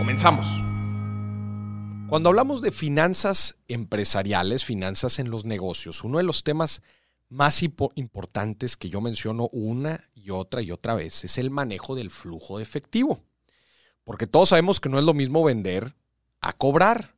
[0.00, 0.46] Comenzamos.
[2.08, 6.80] Cuando hablamos de finanzas empresariales, finanzas en los negocios, uno de los temas
[7.28, 12.10] más importantes que yo menciono una y otra y otra vez es el manejo del
[12.10, 13.20] flujo de efectivo.
[14.02, 15.94] Porque todos sabemos que no es lo mismo vender
[16.40, 17.14] a cobrar.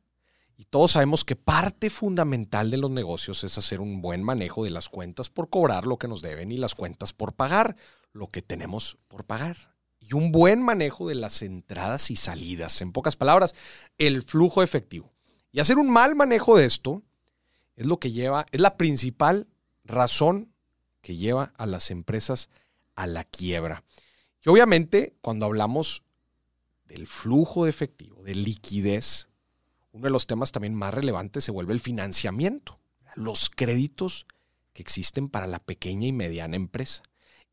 [0.57, 4.71] Y todos sabemos que parte fundamental de los negocios es hacer un buen manejo de
[4.71, 7.77] las cuentas por cobrar lo que nos deben y las cuentas por pagar
[8.11, 9.72] lo que tenemos por pagar
[10.03, 12.81] y un buen manejo de las entradas y salidas.
[12.81, 13.55] En pocas palabras,
[13.97, 15.13] el flujo efectivo.
[15.51, 17.03] Y hacer un mal manejo de esto
[17.75, 19.47] es lo que lleva, es la principal
[19.83, 20.51] razón
[21.01, 22.49] que lleva a las empresas
[22.95, 23.83] a la quiebra.
[24.45, 26.03] Y obviamente, cuando hablamos
[26.85, 29.29] del flujo de efectivo, de liquidez,
[29.91, 32.79] uno de los temas también más relevantes se vuelve el financiamiento,
[33.15, 34.25] los créditos
[34.73, 37.03] que existen para la pequeña y mediana empresa.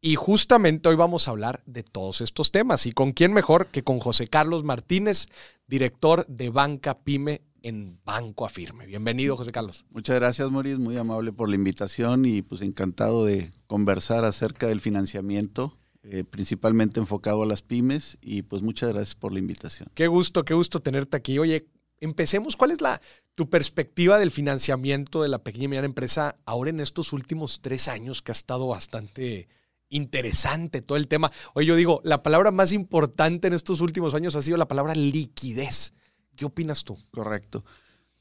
[0.02, 2.86] Y justamente hoy vamos a hablar de todos estos temas.
[2.86, 5.26] ¿Y con quién mejor que con José Carlos Martínez,
[5.66, 8.86] director de Banca Pyme en Banco Afirme?
[8.86, 9.84] Bienvenido, José Carlos.
[9.90, 10.78] Muchas gracias, Maurice.
[10.78, 15.76] Muy amable por la invitación y pues encantado de conversar acerca del financiamiento.
[16.02, 19.90] Eh, principalmente enfocado a las pymes y pues muchas gracias por la invitación.
[19.92, 21.38] Qué gusto, qué gusto tenerte aquí.
[21.38, 21.66] Oye,
[21.98, 22.56] empecemos.
[22.56, 23.02] ¿Cuál es la
[23.34, 27.86] tu perspectiva del financiamiento de la pequeña y mediana empresa ahora en estos últimos tres
[27.86, 29.48] años que ha estado bastante
[29.90, 31.30] interesante todo el tema.
[31.54, 34.94] Oye, yo digo, la palabra más importante en estos últimos años ha sido la palabra
[34.94, 35.92] liquidez.
[36.36, 36.96] ¿Qué opinas tú?
[37.10, 37.64] Correcto.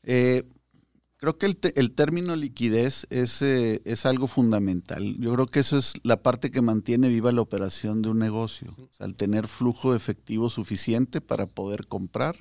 [0.04, 0.44] Eh,
[1.18, 5.16] creo que el, término liquidez es, eh, es, algo fundamental.
[5.20, 8.76] Yo creo que eso es la parte que mantiene viva la operación de un negocio.
[8.78, 12.36] O sea, el tener flujo efectivo suficiente para poder comprar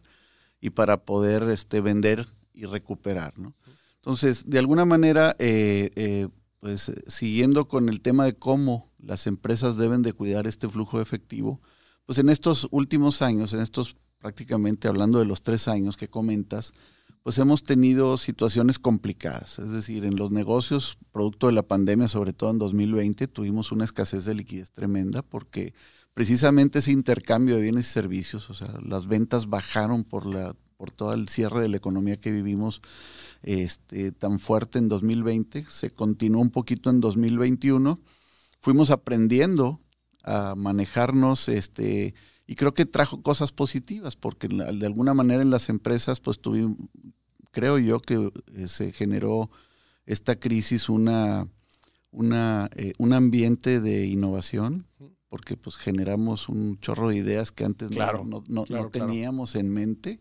[0.60, 3.38] y para poder este, vender y recuperar.
[3.38, 3.54] ¿no?
[3.96, 6.28] Entonces, de alguna manera, eh,
[6.60, 11.60] pues siguiendo con el tema de cómo las empresas deben de cuidar este flujo efectivo,
[12.06, 16.72] pues en estos últimos años, en estos prácticamente hablando de los tres años que comentas,
[17.22, 19.58] pues hemos tenido situaciones complicadas.
[19.58, 23.84] Es decir, en los negocios, producto de la pandemia, sobre todo en 2020, tuvimos una
[23.84, 25.74] escasez de liquidez tremenda porque
[26.14, 30.90] precisamente ese intercambio de bienes y servicios, o sea, las ventas bajaron por, la, por
[30.90, 32.80] todo el cierre de la economía que vivimos
[33.42, 38.00] este, tan fuerte en 2020, se continuó un poquito en 2021
[38.60, 39.80] fuimos aprendiendo
[40.24, 42.14] a manejarnos, este,
[42.46, 46.76] y creo que trajo cosas positivas, porque de alguna manera en las empresas, pues tuvimos,
[47.50, 49.50] creo yo que eh, se generó
[50.06, 51.48] esta crisis una,
[52.10, 54.86] una eh, un ambiente de innovación,
[55.28, 60.20] porque pues generamos un chorro de ideas que antes no, no, teníamos en mente.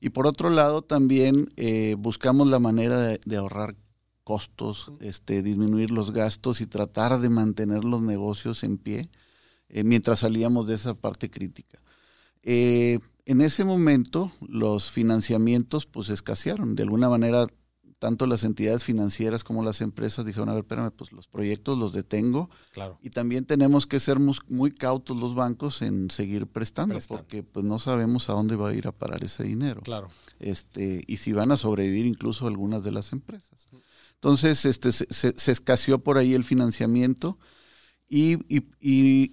[0.00, 3.74] Y por otro lado, también eh, buscamos la manera de, de ahorrar
[4.28, 9.08] costos, este, disminuir los gastos y tratar de mantener los negocios en pie
[9.70, 11.80] eh, mientras salíamos de esa parte crítica.
[12.42, 16.74] Eh, en ese momento los financiamientos pues escasearon.
[16.74, 17.46] De alguna manera,
[17.98, 21.92] tanto las entidades financieras como las empresas dijeron, a ver, espérame, pues los proyectos los
[21.92, 22.48] detengo.
[22.72, 22.98] Claro.
[23.02, 27.78] Y también tenemos que ser muy, cautos los bancos en seguir prestando, porque pues no
[27.78, 29.82] sabemos a dónde va a ir a parar ese dinero.
[29.82, 30.08] Claro.
[30.38, 33.66] Este, y si van a sobrevivir incluso algunas de las empresas.
[34.14, 37.38] Entonces, este, se, escaseó por ahí el financiamiento
[38.08, 38.38] y,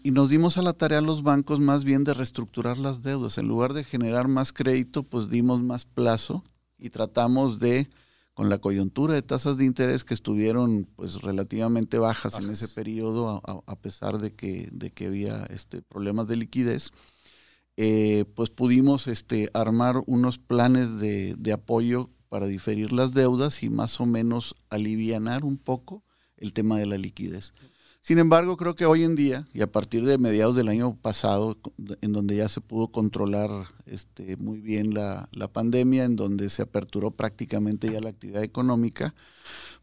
[0.03, 3.37] nos dimos a la tarea los bancos más bien de reestructurar las deudas.
[3.37, 6.43] En lugar de generar más crédito, pues dimos más plazo
[6.77, 7.89] y tratamos de,
[8.35, 13.41] con la coyuntura de tasas de interés que estuvieron pues relativamente bajas, en ese periodo,
[13.65, 16.91] a, pesar de que, de que había este, problemas de liquidez,
[17.77, 23.69] eh, pues pudimos este, armar unos planes de, de apoyo para diferir las deudas y
[23.69, 26.03] más o menos alivianar un poco
[26.35, 27.53] el tema de la liquidez.
[28.05, 31.57] Sin embargo, creo que hoy en día, y a partir de mediados del año pasado,
[32.01, 33.49] en donde ya se pudo controlar
[33.87, 39.15] este, muy bien la, pandemia, en donde se aperturó prácticamente ya la actividad económica,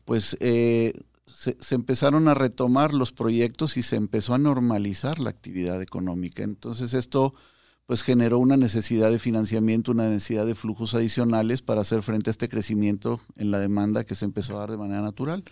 [0.05, 0.93] pues eh,
[1.27, 6.45] se, se, empezaron a retomar los proyectos y se empezó a normalizar la actividad económica.
[6.45, 7.35] Entonces esto
[7.87, 12.33] pues generó una necesidad de financiamiento, una necesidad de flujos adicionales para hacer frente a
[12.33, 15.43] este crecimiento en la demanda que se empezó a dar de manera natural.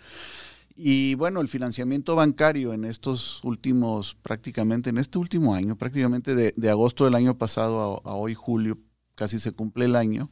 [0.83, 6.69] Y bueno, el financiamiento bancario en estos últimos, prácticamente en este último año, prácticamente de,
[6.71, 8.79] agosto del año pasado a, hoy, julio,
[9.13, 10.31] casi se cumple el año,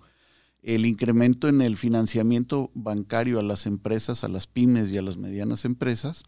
[0.64, 5.18] el incremento en el financiamiento bancario a las empresas, a las pymes y a las
[5.18, 6.24] medianas empresas,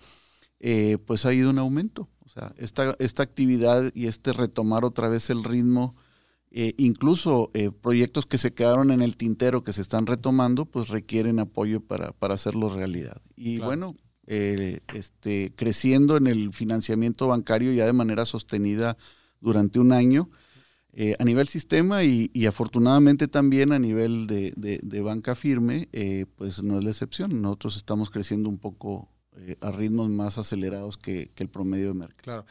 [0.59, 2.07] eh, pues ha ido en aumento.
[2.23, 5.95] O sea, esta, esta actividad y este retomar otra vez el ritmo,
[6.51, 10.89] eh, incluso eh, proyectos que se quedaron en el tintero, que se están retomando, pues
[10.89, 13.19] requieren apoyo para, para hacerlo realidad.
[13.35, 13.95] Y bueno,
[14.31, 18.97] este, creciendo en el financiamiento bancario ya de manera sostenida
[19.39, 20.29] durante un año.
[21.19, 25.87] a nivel sistema y, afortunadamente también a nivel de, banca firme,
[26.35, 27.41] pues no es la excepción.
[27.41, 32.21] Nosotros estamos creciendo un poco eh, a ritmos más acelerados que, el promedio de mercado.
[32.21, 32.45] Claro.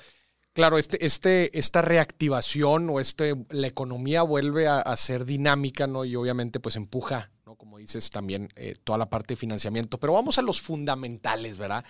[0.53, 6.05] Claro, este, este, esta reactivación o este, la economía vuelve a, ser dinámica, ¿no?
[6.05, 7.57] Y obviamente, pues empuja, ¿no?
[7.57, 9.99] Como dices, también eh, toda la parte de financiamiento.
[9.99, 11.85] Pero vamos a los fundamentales, ¿verdad?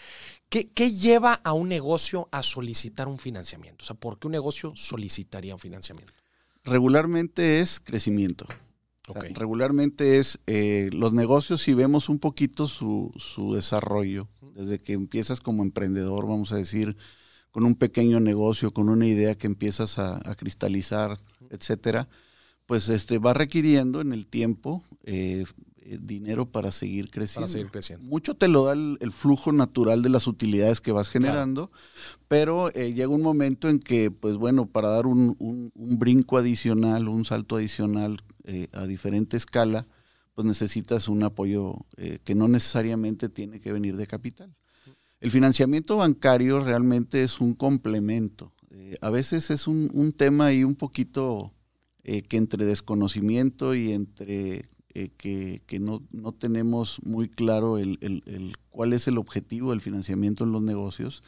[0.48, 3.82] ¿Qué, ¿Qué, lleva a un negocio a solicitar un financiamiento?
[3.82, 6.12] O sea, ¿por qué un negocio solicitaría un financiamiento?
[6.64, 8.46] Regularmente es crecimiento
[9.34, 13.12] regularmente es eh, los negocios, si vemos un poquito su,
[13.54, 16.96] desarrollo, desde que empiezas como emprendedor, vamos a decir,
[17.50, 21.18] con un pequeño negocio, con una idea que empiezas a, cristalizar,
[21.50, 22.08] etcétera,
[22.70, 25.44] pues este va requiriendo en el tiempo eh,
[25.78, 27.46] eh, dinero para seguir creciendo.
[27.46, 28.06] Para seguir creciendo.
[28.06, 31.72] Mucho te lo da el, flujo natural de las utilidades que vas generando,
[32.28, 37.24] pero llega un momento en que, pues bueno, para dar un, un brinco adicional, un
[37.24, 39.86] salto adicional eh, a diferente escala,
[40.34, 44.56] pues necesitas un apoyo eh, que no necesariamente tiene que venir de capital.
[45.20, 48.52] El financiamiento bancario realmente es un complemento.
[48.70, 51.52] Eh, a veces es un, tema ahí un poquito
[52.02, 59.70] que entre desconocimiento y entre que, no, tenemos muy claro el, cuál es el objetivo
[59.70, 61.22] del financiamiento en los negocios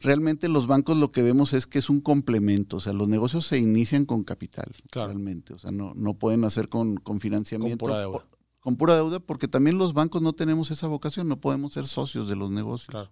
[0.00, 3.46] realmente los bancos lo que vemos es que es un complemento, o sea, los negocios
[3.46, 7.84] se inician con capital, realmente, o sea, no, no pueden hacer con, financiamiento.
[7.84, 8.26] Con pura deuda.
[8.60, 12.28] con pura deuda, porque también los bancos no tenemos esa vocación, no podemos ser socios
[12.28, 13.10] de los negocios.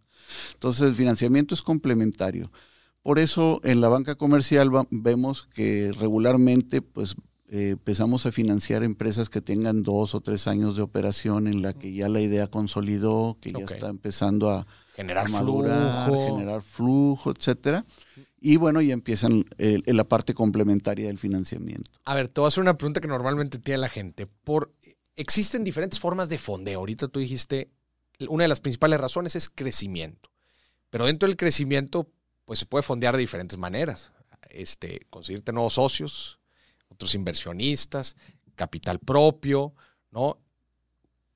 [0.54, 2.50] Entonces, el financiamiento es complementario.
[3.04, 7.16] Por eso, en la banca comercial vemos que regularmente, pues,
[7.50, 11.74] eh, empezamos a financiar empresas que tengan dos o tres años de operación en la
[11.74, 16.36] que ya la idea consolidó, que ya está empezando a, generar madurar, flujo.
[16.36, 17.84] generar flujo, etcétera.
[18.40, 21.90] Y bueno, ya empiezan la parte complementaria del financiamiento.
[22.06, 24.26] A ver, te voy a hacer una pregunta que normalmente tiene la gente.
[24.26, 24.72] Por,
[25.14, 26.78] existen diferentes formas de fondeo.
[26.78, 27.68] Ahorita tú dijiste,
[28.30, 30.30] una de las principales razones es crecimiento.
[30.88, 32.08] Pero dentro del crecimiento,
[32.44, 34.12] pues se puede fondear de diferentes maneras.
[34.50, 36.38] Este, conseguirte nuevos socios,
[36.88, 38.16] otros inversionistas,
[38.54, 39.74] capital propio,
[40.10, 40.38] ¿no?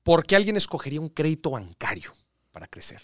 [0.03, 2.13] ¿Por qué alguien escogería un crédito bancario
[2.51, 3.01] para crecer?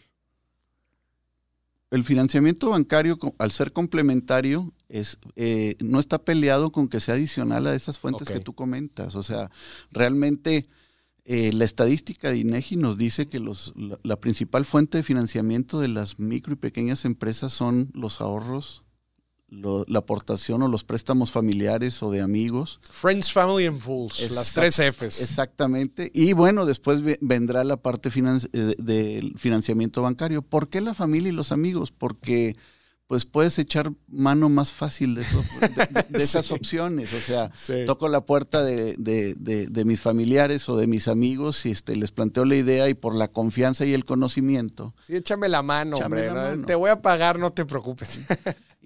[1.92, 7.68] el financiamiento bancario, al ser complementario, es, eh, no está peleado con que sea adicional
[7.68, 9.16] a esas fuentes que tú comentas.
[9.16, 9.50] O sea,
[9.92, 10.66] realmente
[11.25, 15.88] eh, la estadística de INEGI nos dice que los, la, principal fuente de financiamiento de
[15.88, 18.86] las micro y pequeñas empresas son los ahorros
[19.48, 22.80] la aportación o los préstamos familiares o de amigos.
[22.89, 25.22] Friends, Family and Fools, las tres Fs.
[25.22, 26.12] Exactamente.
[26.13, 30.42] Y bueno, después vendrá la parte eh, del financiamiento bancario.
[30.42, 31.92] ¿Por qué la familia y los amigos?
[31.92, 32.56] Porque
[33.07, 35.24] pues puedes echar mano más fácil de,
[36.13, 37.13] esas opciones.
[37.13, 37.52] O sea,
[37.86, 42.56] toco la puerta de, mis familiares o de mis amigos y este, les planteo la
[42.56, 44.96] idea y por la confianza y el conocimiento.
[45.06, 46.29] Sí, échame la mano, hombre.
[46.65, 48.20] Te voy a pagar, no te preocupes.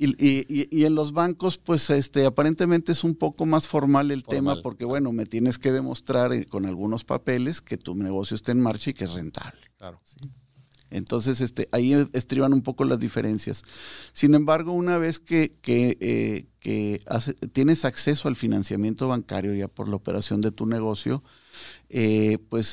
[0.01, 4.85] Y, en los bancos, pues este, aparentemente es un poco más formal el tema porque,
[4.85, 8.91] bueno, me tienes que demostrar eh, con algunos papeles que tu negocio está en marcha
[8.91, 9.59] y que es rentable.
[9.77, 9.99] Claro.
[10.91, 13.63] Entonces, este, ahí estriban un poco las diferencias.
[14.13, 16.99] Sin embargo, una vez que, que, eh,
[17.53, 21.23] tienes acceso al financiamiento bancario ya por la operación de tu negocio,
[21.89, 22.71] eh, pues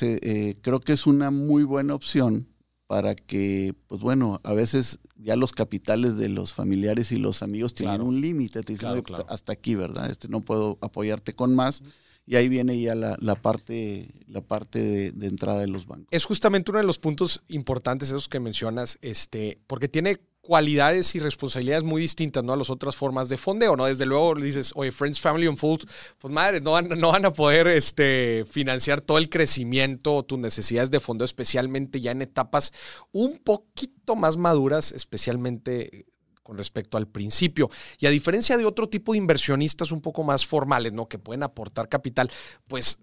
[0.61, 2.47] creo que es una muy buena opción
[2.87, 7.73] para que, pues bueno, a veces ya los capitales de los familiares y los amigos
[7.73, 10.09] tienen un límite, te dicen, pues, hasta aquí, ¿verdad?
[10.09, 11.83] Este no puedo apoyarte con más.
[12.29, 16.07] Y ahí viene ya la, parte, la parte de, entrada de los bancos.
[16.11, 21.19] Es justamente uno de los puntos importantes esos que mencionas, este, porque tiene cualidades y
[21.19, 22.51] responsabilidades muy distintas ¿no?
[22.51, 23.85] a las otras formas de fondeo, ¿no?
[23.85, 25.87] Desde luego dices, oye, Friends, Family and Fools,
[26.19, 30.37] pues madre, no van, no van a poder este, financiar todo el crecimiento o tus
[30.37, 32.73] necesidades de fondeo, especialmente ya en etapas
[33.13, 36.05] un poquito más maduras, especialmente
[36.47, 37.69] con respecto al principio.
[37.99, 41.09] Y a diferencia de otro tipo de inversionistas un poco más formales, ¿no?
[41.09, 42.31] Que pueden aportar capital,
[42.69, 42.99] pues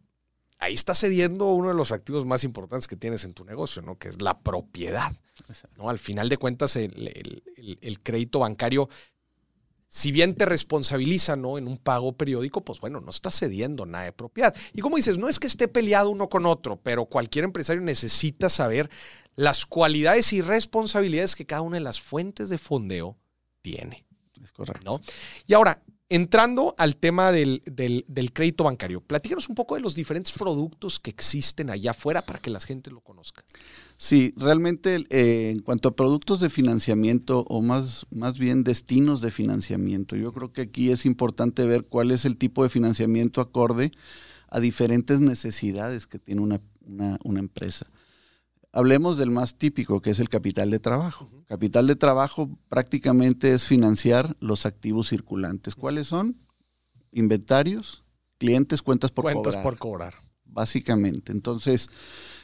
[0.60, 3.98] ahí está cediendo uno de los activos más importantes que tienes en tu negocio, ¿no?
[3.98, 5.12] Que es la propiedad.
[5.76, 5.90] ¿no?
[5.90, 7.42] Al final de cuentas, el,
[8.02, 8.88] crédito bancario,
[9.88, 11.58] si bien te responsabiliza ¿no?
[11.58, 14.56] en un pago periódico, pues bueno, no está cediendo nada de propiedad.
[14.72, 18.48] Y como dices, no es que esté peleado uno con otro, pero cualquier empresario necesita
[18.48, 18.88] saber
[19.34, 23.18] las cualidades y responsabilidades que cada una de las fuentes de fondeo
[23.64, 24.04] tiene.
[24.44, 24.84] Es correcto.
[24.84, 25.00] ¿no?
[25.46, 27.62] Y ahora, entrando al tema del,
[28.34, 32.50] crédito bancario, platícanos un poco de los diferentes productos que existen allá afuera para que
[32.50, 33.42] la gente lo conozca.
[33.96, 39.30] Sí, realmente eh, en cuanto a productos de financiamiento o más, más bien destinos de
[39.30, 43.90] financiamiento, yo creo que aquí es importante ver cuál es el tipo de financiamiento acorde
[44.48, 47.86] a diferentes necesidades que tiene una empresa.
[48.76, 51.30] Hablemos del más típico, que es el capital de trabajo.
[51.46, 55.76] Capital de trabajo prácticamente es financiar los activos circulantes.
[55.76, 56.40] ¿Cuáles son?
[57.12, 58.02] Inventarios,
[58.36, 59.42] clientes, cuentas por cobrar.
[59.42, 60.14] Cuentas por cobrar.
[60.44, 61.30] Básicamente.
[61.30, 61.86] Entonces,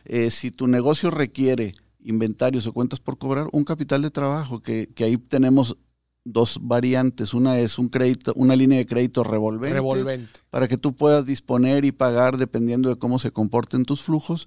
[0.05, 4.89] eh, si tu negocio requiere inventarios o cuentas por cobrar, un capital de trabajo, que,
[4.95, 5.79] que ahí tenemos
[6.25, 7.35] dos variantes.
[7.35, 11.85] Una es un crédito, una línea de crédito revolvente, revolvente, para que tú puedas disponer
[11.85, 14.47] y pagar dependiendo de cómo se comporten tus flujos.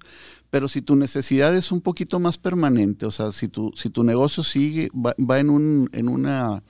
[0.50, 4.04] Pero si tu necesidad es un poquito más permanente, o sea, si tu, si tu
[4.04, 6.62] negocio sigue, va, en un, en una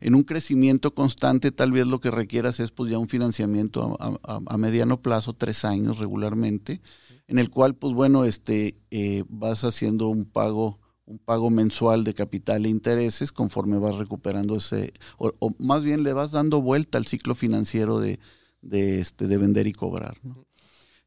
[0.00, 4.58] en un crecimiento constante, tal vez lo que requieras es pues ya un financiamiento a,
[4.58, 6.82] mediano plazo, tres años regularmente,
[7.26, 12.14] en el cual, pues bueno, este, eh, vas haciendo un pago un pago mensual de
[12.14, 17.06] capital e intereses conforme vas recuperando ese, o, más bien le vas dando vuelta al
[17.06, 18.18] ciclo financiero de,
[18.62, 20.18] de, este, de vender y cobrar.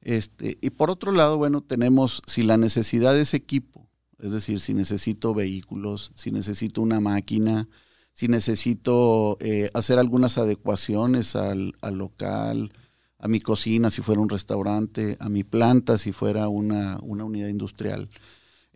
[0.01, 3.89] Este, y por otro lado, bueno, tenemos, si la necesidad es equipo,
[4.19, 7.67] es decir, si necesito vehículos, si necesito una máquina,
[8.13, 12.71] si necesito eh, hacer algunas adecuaciones al, al, local,
[13.19, 17.49] a mi cocina si fuera un restaurante, a mi planta si fuera una, una unidad
[17.49, 18.09] industrial.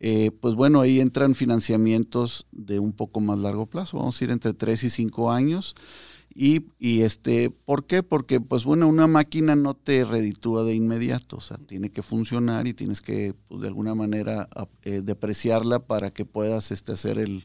[0.04, 4.32] Eh, pues bueno, ahí entran financiamientos de un poco más largo plazo, vamos a ir
[4.32, 5.76] entre 3 y 5 años.
[6.34, 8.04] Y, este, ¿por qué?
[8.04, 12.68] Porque, pues bueno, una máquina no te reditúa de inmediato, o sea, tiene que funcionar
[12.68, 14.48] y tienes que, pues, de alguna manera,
[14.84, 17.44] eh, depreciarla para que puedas este, hacer el,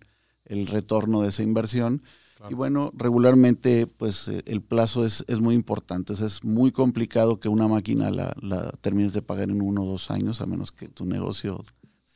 [0.68, 2.02] retorno de esa inversión.
[2.48, 7.48] Y bueno, regularmente, pues eh, el plazo es, es muy importante, es muy complicado que
[7.48, 10.88] una máquina la, la termines de pagar en uno o dos años, a menos que
[10.88, 11.64] tu negocio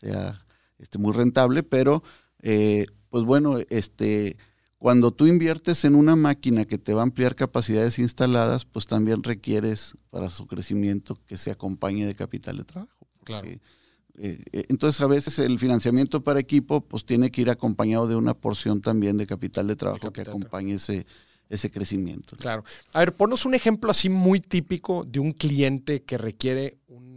[0.01, 0.45] sea
[0.79, 2.03] este, muy rentable, pero
[2.43, 4.37] eh, pues bueno, este,
[4.79, 9.23] cuando tú inviertes en una máquina que te va a ampliar capacidades instaladas, pues también
[9.23, 13.07] requieres para su crecimiento que se acompañe de capital de trabajo.
[13.25, 13.49] Claro.
[13.49, 13.59] Eh,
[14.17, 18.35] eh, entonces a veces el financiamiento para equipo pues tiene que ir acompañado de una
[18.35, 21.07] porción también de capital de trabajo que acompañe ese,
[21.49, 22.37] ese crecimiento.
[22.37, 22.65] Claro.
[22.93, 27.10] A ver, ponos un ejemplo así muy típico de un cliente que requiere un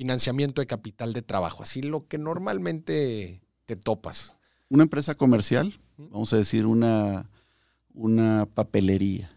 [0.00, 4.34] financiamiento de capital de trabajo, así lo que normalmente te topas.
[4.70, 7.28] Una empresa comercial, vamos a decir una,
[7.92, 9.30] una papelería.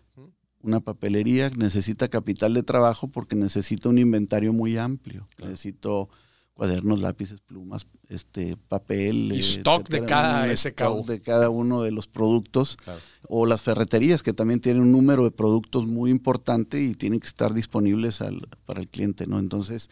[0.62, 5.27] Una papelería necesita capital de trabajo porque necesita un inventario muy amplio.
[5.38, 6.08] Necesito
[6.53, 9.34] cuadernos, lápices, plumas, este, papel.
[9.34, 11.05] Y stock de cada SKU.
[11.05, 12.77] de cada uno de los productos.
[13.27, 17.27] O las ferreterías, que también tienen un número de productos muy importante y tienen que
[17.27, 18.19] estar disponibles
[18.65, 19.39] para el cliente, ¿no?
[19.39, 19.89] Entonces,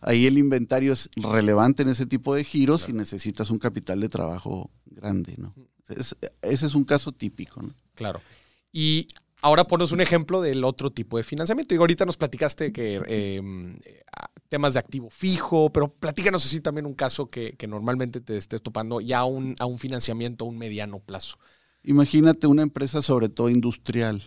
[0.00, 4.08] ahí el inventario es relevante en ese tipo de giros y necesitas un capital de
[4.08, 5.54] trabajo grande, ¿no?
[6.42, 7.70] ese es un caso típico, ¿no?
[7.96, 8.20] Claro.
[8.72, 9.08] Y
[9.42, 11.74] Ahora ponos un ejemplo del otro tipo de financiamiento.
[11.74, 13.78] Y ahorita nos platicaste que em,
[14.48, 19.00] temas de activo fijo, pero platícanos así también un caso que, normalmente te estés topando
[19.00, 21.36] ya un, a un financiamiento a un mediano plazo.
[21.82, 24.22] Imagínate una empresa sobre todo industrial,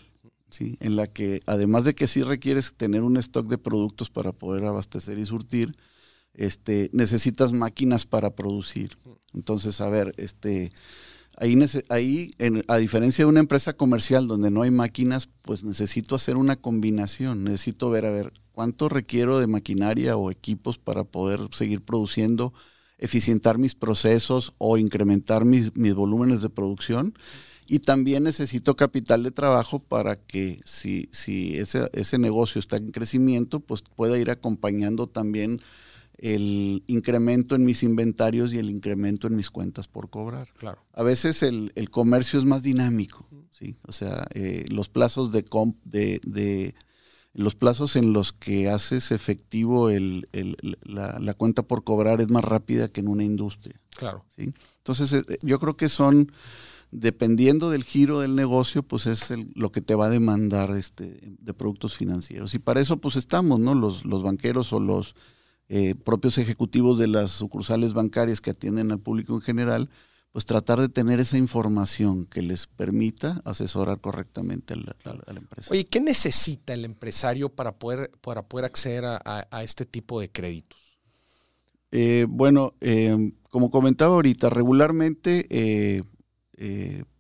[0.50, 0.78] ¿sí?
[0.80, 4.66] en la que además de que sí requieres tener un stock de productos para poder
[4.66, 5.76] abastecer y surtir,
[6.34, 8.98] este, necesitas máquinas para producir.
[9.34, 10.72] Entonces, a ver, este
[11.36, 12.30] Ahí, ahí
[12.68, 17.44] a diferencia de una empresa comercial donde no hay máquinas, pues necesito hacer una combinación.
[17.44, 22.54] Necesito ver, a ver, cuánto requiero de maquinaria o equipos para poder seguir produciendo,
[22.98, 27.14] eficientar mis procesos o incrementar mis, mis volúmenes de producción.
[27.68, 32.92] Y también necesito capital de trabajo para que si, si ese, ese negocio está en
[32.92, 35.60] crecimiento, pues pueda ir acompañando también
[36.18, 40.48] el incremento en mis inventarios y el incremento en mis cuentas por cobrar.
[40.58, 40.82] Claro.
[40.94, 43.76] A veces el, comercio es más dinámico, ¿sí?
[43.88, 46.76] O sea, eh, los plazos de, comp, de, de,
[47.34, 50.28] los plazos en los que haces efectivo el,
[50.84, 53.80] la, la, cuenta por cobrar es más rápida que en una industria.
[53.96, 54.24] Claro.
[54.36, 54.54] ¿sí?
[54.78, 56.32] Entonces, eh, yo creo que son
[56.92, 61.54] dependiendo del giro del negocio, pues es lo que te va a demandar este, de
[61.54, 62.54] productos financieros.
[62.54, 63.74] Y para eso pues estamos, ¿no?
[63.74, 65.16] Los, los banqueros o los
[65.70, 69.90] eh, propios ejecutivos de las sucursales bancarias que atienden al público en general,
[70.34, 75.72] pues tratar de tener esa información que les permita asesorar correctamente a la, empresa.
[75.72, 80.78] Oye, ¿qué necesita el empresario para poder, para poder acceder a, este tipo de créditos?
[81.92, 85.48] Eh, bueno, eh, como comentaba ahorita, regularmente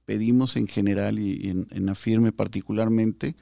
[0.05, 3.36] pedimos en general y en, en Afirme particularmente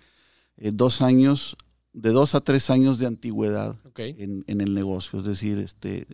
[0.58, 1.58] dos años
[1.94, 6.08] de dos a tres años de antigüedad en, el negocio, es decir, este,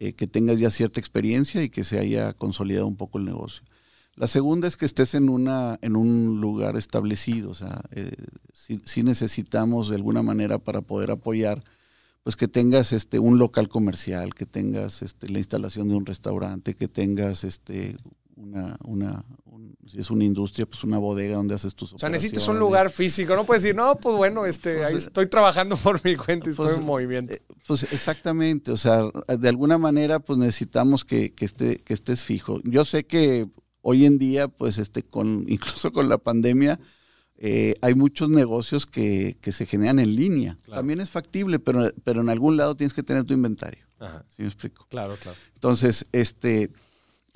[0.00, 3.62] eh, que tengas ya cierta experiencia y que se haya consolidado un poco el negocio.
[4.16, 8.10] La segunda es que estés en, una, en un lugar establecido, o sea, eh,
[8.54, 11.62] si, necesitamos de alguna manera para poder apoyar,
[12.22, 16.74] pues que tengas este, un local comercial, que tengas este, la instalación de un restaurante,
[16.74, 17.98] que tengas este,
[18.36, 19.26] una, una
[19.90, 22.90] si es una industria, pues una bodega donde haces tus O sea, necesitas un lugar
[22.90, 26.46] físico, no puedes decir, no, pues bueno, este, pues, ahí estoy trabajando por mi cuenta
[26.46, 27.34] y estoy pues, en movimiento.
[27.34, 32.22] Eh, pues exactamente, o sea, de alguna manera, pues necesitamos que, que, esté, que estés
[32.22, 32.60] fijo.
[32.64, 33.48] Yo sé que
[33.82, 36.78] hoy en día, pues este, con, incluso con la pandemia,
[37.36, 40.56] eh, hay muchos negocios que, que, se generan en línea.
[40.68, 43.86] También es factible, pero, pero en algún lado tienes que tener tu inventario.
[43.98, 44.24] Ajá.
[44.28, 44.86] ¿Sí me explico?
[44.90, 45.38] Claro, claro.
[45.54, 46.70] Entonces, este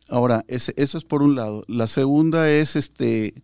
[0.09, 1.65] Ahora, eso es por un lado.
[1.67, 3.35] La segunda es, este,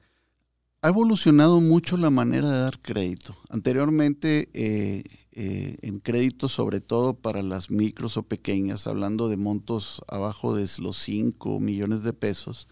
[0.82, 3.36] ha evolucionado mucho la manera de dar crédito.
[3.48, 10.02] Anteriormente, eh, eh, en crédito, sobre todo para las micros o pequeñas, hablando de montos
[10.08, 12.68] abajo de los 5 millones de pesos,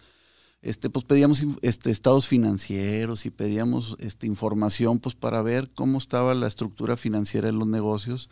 [0.61, 6.33] este, pues pedíamos este, estados financieros y pedíamos este, información pues, para ver cómo estaba
[6.33, 8.29] la estructura financiera de los negocios.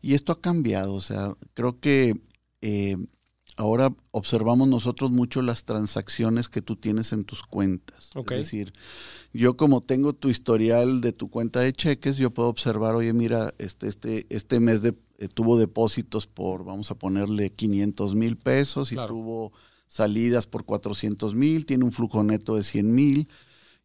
[0.00, 0.94] Y esto ha cambiado.
[0.94, 2.20] O sea, creo que
[2.60, 2.96] eh,
[3.56, 8.10] ahora observamos nosotros mucho las transacciones que tú tienes en tus cuentas.
[8.14, 8.72] Es decir,
[9.32, 13.54] yo como tengo tu historial de tu cuenta de cheques, yo puedo observar, oye, mira,
[13.58, 18.92] este, este, este mes de, eh, tuvo depósitos por, vamos a ponerle 500 mil pesos
[18.92, 19.52] y tuvo
[19.88, 23.28] salidas por 400 mil, tiene un flujo neto de 100 mil.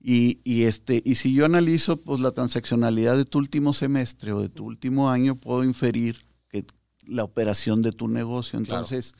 [0.03, 4.41] Y, y, este, y si yo analizo pues, la transaccionalidad de tu último semestre o
[4.41, 6.65] de tu último año, puedo inferir que
[7.05, 8.57] la operación de tu negocio.
[8.57, 9.13] Entonces,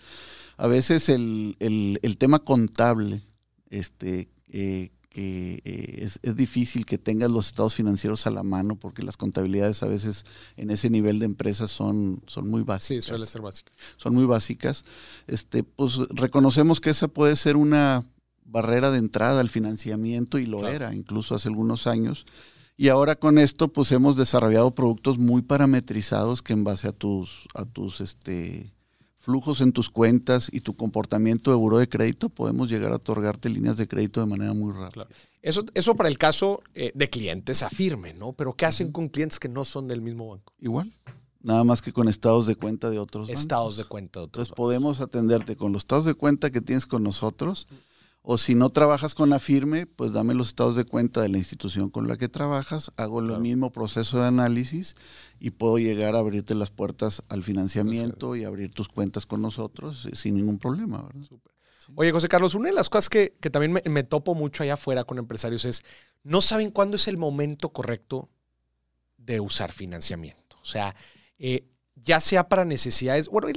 [0.62, 3.24] a veces el, tema contable,
[3.72, 9.02] este, eh, que eh, es, difícil que tengas los estados financieros a la mano porque
[9.02, 10.24] las contabilidades a veces
[10.58, 13.06] en ese nivel de empresas son, son muy básicas.
[13.06, 13.72] Sí, suele ser básico.
[13.98, 14.86] Son muy básicas.
[15.26, 18.06] Este, pues reconocemos que esa puede ser una
[18.46, 22.28] barrera de entrada al financiamiento y lo era incluso hace algunos años.
[22.78, 27.48] Y ahora con esto pues hemos desarrollado productos muy parametrizados que en base a tus,
[27.56, 28.72] a tus este,
[29.22, 33.50] flujos en tus cuentas y tu comportamiento de buro de crédito, podemos llegar a otorgarte
[33.50, 35.08] líneas de crédito de manera muy rápida.
[35.42, 38.34] Eso, eso para el caso eh, de clientes afirme, ¿no?
[38.34, 40.54] Pero ¿qué hacen con clientes que no son del mismo banco?
[40.60, 40.92] Igual.
[41.44, 44.56] Nada más que con estados de cuenta de otros estados de cuenta de otros Entonces
[44.56, 47.68] podemos atenderte con los estados de cuenta que tienes con nosotros.
[48.24, 51.40] O si no trabajas con la firme, pues dame los estados de cuenta de la
[51.40, 54.94] institución con la que trabajas, hago el mismo proceso de análisis
[55.40, 60.06] y puedo llegar a abrirte las puertas al financiamiento y abrir tus cuentas con nosotros
[60.06, 61.10] eh, sin ningún problema.
[61.96, 65.18] Oye, José Carlos, una de las cosas que, también me, topo mucho allá afuera con
[65.18, 65.84] empresarios es,
[66.22, 68.30] no saben cuándo es el momento correcto
[69.18, 70.58] de usar financiamiento.
[70.62, 70.96] O sea,
[71.40, 73.48] eh, ya sea para necesidades, bueno,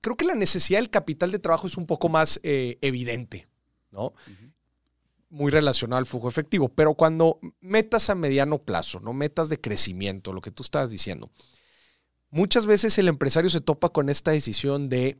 [0.00, 3.48] creo que la necesidad del capital de trabajo es un poco más eh, evidente
[3.94, 4.12] ¿no?
[5.30, 6.68] Muy relacionado al flujo efectivo.
[6.68, 9.14] Pero cuando metas a mediano plazo, ¿no?
[9.14, 11.30] Metas de crecimiento, lo que tú estabas diciendo.
[12.30, 15.18] Muchas veces el empresario se topa con esta decisión de,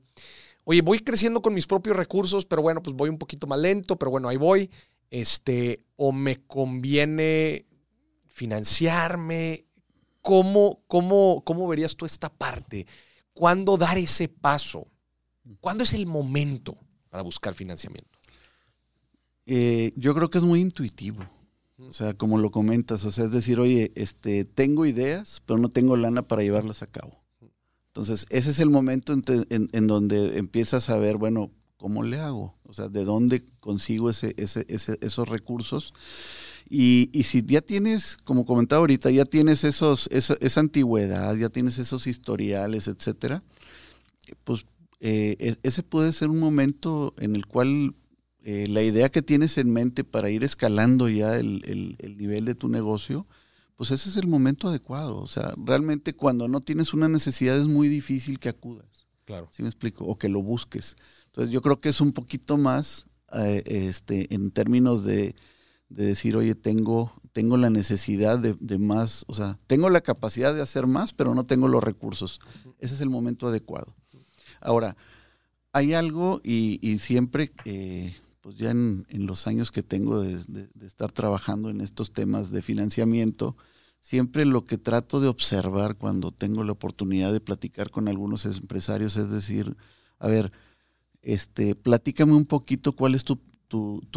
[0.65, 3.97] oye, voy creciendo con mis propios recursos, pero bueno, pues voy un poquito más lento,
[3.97, 4.71] pero bueno, ahí voy.
[5.11, 7.67] Este, o me conviene
[8.27, 9.67] financiarme.
[10.23, 12.87] ¿Cómo, cómo, cómo verías tú esta parte?
[13.33, 14.89] ¿Cuándo dar ese paso?
[15.61, 16.79] ¿Cuándo es el momento
[17.11, 18.14] para buscar financiamiento?
[19.47, 21.23] Eh, yo creo que es muy intuitivo.
[21.79, 25.69] O sea, como lo comentas, o sea, es decir, oye, este, tengo ideas, pero no
[25.69, 27.25] tengo lana para llevarlas a cabo.
[27.89, 32.57] Entonces, ese es el momento en, donde empiezas a ver, bueno, ¿cómo le hago?
[32.65, 34.67] O sea, ¿de dónde consigo ese, ese,
[35.01, 35.93] esos recursos?
[36.69, 41.79] Y, si ya tienes, como comentaba ahorita, ya tienes esos, esa, esa antigüedad, ya tienes
[41.79, 43.43] esos historiales, etcétera,
[44.45, 44.67] pues
[45.01, 47.95] eh, e, ese puede ser un momento en el cual
[48.47, 52.69] eh, la idea que tienes en mente para ir escalando ya el, nivel de tu
[52.69, 53.27] negocio,
[53.75, 55.17] pues ese es el momento adecuado.
[55.17, 59.07] O sea, realmente cuando no tienes una necesidad es muy difícil que acudas.
[59.25, 59.49] Claro.
[59.51, 60.05] ¿Sí me explico?
[60.05, 60.97] O que lo busques.
[61.27, 65.35] Entonces yo creo que es un poquito más eh, este, en términos de,
[65.89, 70.61] decir, oye, tengo, tengo la necesidad de, de, más, o sea, tengo la capacidad de
[70.61, 72.41] hacer más, pero no tengo los recursos.
[72.79, 73.95] Ese es el momento adecuado.
[74.61, 74.97] Ahora,
[75.75, 81.71] hay algo y, siempre, eh, pues ya en, los años que tengo de, estar trabajando
[81.71, 83.57] en estos temas de financiamiento,
[84.01, 89.17] siempre lo que trato de observar cuando tengo la oportunidad de platicar con algunos empresarios
[89.17, 89.79] es decir,
[90.19, 90.53] a ver,
[91.23, 93.41] este, platícame un poquito cuál es tu,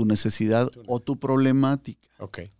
[0.05, 2.09] necesidad o tu problemática.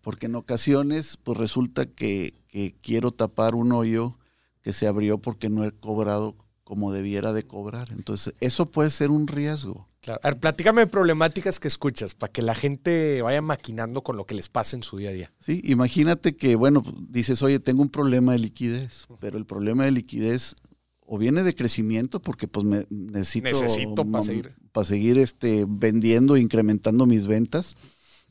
[0.01, 4.17] Porque en ocasiones, pues resulta que, que quiero tapar un hoyo
[4.61, 7.91] que se abrió porque no he cobrado como debiera de cobrar.
[7.91, 9.89] Entonces, eso puede ser un riesgo.
[10.01, 10.19] Claro.
[10.23, 14.25] A ver, platícame de problemáticas que escuchas para que la gente vaya maquinando con lo
[14.25, 15.33] que les pasa en su día a día.
[15.39, 19.91] Sí, imagínate que, bueno, dices, oye, tengo un problema de liquidez, pero el problema de
[19.91, 20.55] liquidez
[20.99, 26.35] o viene de crecimiento porque pues me necesito, necesito para seguir, para seguir este, vendiendo
[26.35, 27.75] e incrementando mis ventas,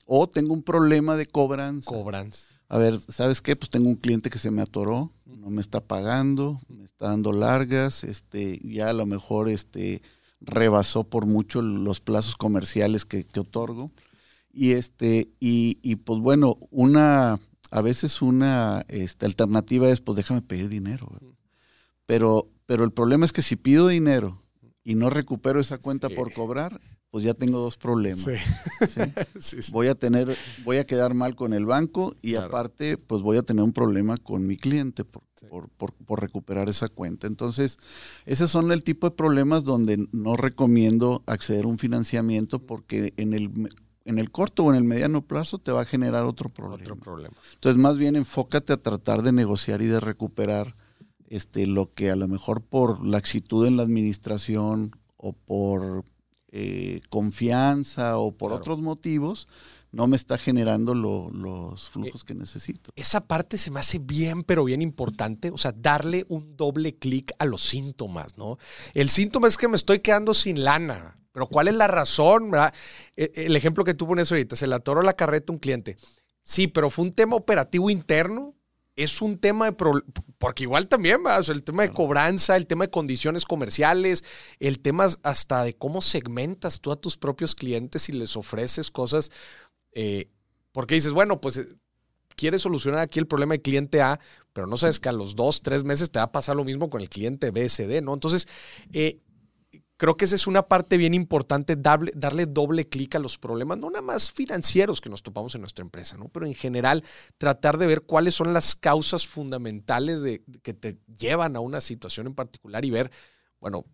[0.06, 1.90] o tengo un problema de cobranza.
[1.90, 3.54] Cobranza a ver, ¿sabes qué?
[3.54, 7.32] Pues tengo un cliente que se me atoró, no me está pagando, me está dando
[7.32, 10.02] largas, este, ya a lo mejor este,
[10.46, 13.90] rebasó por mucho los plazos comerciales que, que otorgo.
[14.52, 17.38] Y este, y, y, pues bueno, una,
[17.70, 21.08] a veces una este, alternativa es, pues déjame pedir dinero.
[22.06, 24.42] Pero, pero el problema es que si pido dinero
[24.82, 26.80] y no recupero esa cuenta por cobrar,
[27.16, 28.26] pues ya tengo dos problemas.
[29.72, 33.42] voy a tener, voy a quedar mal con el banco y aparte, pues voy a
[33.42, 35.22] tener un problema con mi cliente por,
[35.70, 37.26] por, recuperar esa cuenta.
[37.26, 37.78] Entonces,
[38.26, 43.32] esos son el tipo de problemas donde no recomiendo acceder a un financiamiento porque en
[43.32, 43.70] el
[44.04, 46.82] en el corto o en el mediano plazo te va a generar otro problema.
[46.82, 47.34] Otro problema.
[47.54, 50.74] Entonces, más bien enfócate a tratar de negociar y de recuperar
[51.28, 56.04] este, lo que a lo mejor por laxitud en la administración o por
[56.58, 59.46] eh, confianza o por otros motivos,
[59.92, 62.92] no me está generando los flujos que necesito.
[62.96, 67.30] Esa parte se me hace bien, pero bien importante, o sea, darle un doble clic
[67.38, 68.56] a los síntomas, ¿no?
[68.94, 72.52] El síntoma es que me estoy quedando sin lana, pero ¿cuál es la razón?
[73.16, 75.98] E, el ejemplo que tú pones ahorita, se le atoró la carreta a un cliente.
[76.40, 78.55] Sí, pero fue un tema operativo interno
[78.96, 79.76] es un tema de
[80.38, 84.24] porque igual también va, el tema de cobranza, el tema de condiciones comerciales,
[84.58, 89.30] el tema hasta de cómo segmentas tú a tus propios clientes y les ofreces cosas,
[89.92, 90.30] eh,
[90.72, 91.66] porque dices, bueno, pues eh,
[92.36, 94.18] quieres solucionar aquí el problema del cliente A,
[94.52, 96.88] pero no sabes que a los dos, tres meses te va a pasar lo mismo
[96.88, 98.14] con el cliente B, C, D, ¿no?
[98.14, 98.48] Entonces,
[98.92, 99.18] eh,
[99.96, 103.78] creo que esa es una parte bien importante, darle, darle doble clic a los problemas,
[103.78, 106.28] no nada más financieros que nos topamos en nuestra empresa, ¿no?
[106.28, 107.04] pero en general
[107.38, 112.26] tratar de ver cuáles son las causas fundamentales de, que te llevan a una situación
[112.26, 113.10] en particular y ver,
[113.60, 113.84] bueno,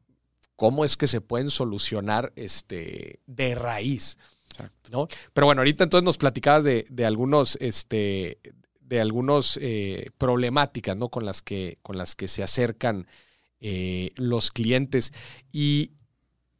[0.56, 4.18] cómo es que se pueden solucionar este, de raíz.
[4.90, 5.08] ¿no?
[5.32, 8.38] Pero bueno, ahorita entonces nos platicabas de, algunos, este,
[8.80, 11.08] de algunos eh, problemáticas, ¿no?
[11.08, 13.06] Con las que, con las que se acercan
[13.64, 15.12] eh, los clientes.
[15.52, 15.92] Y,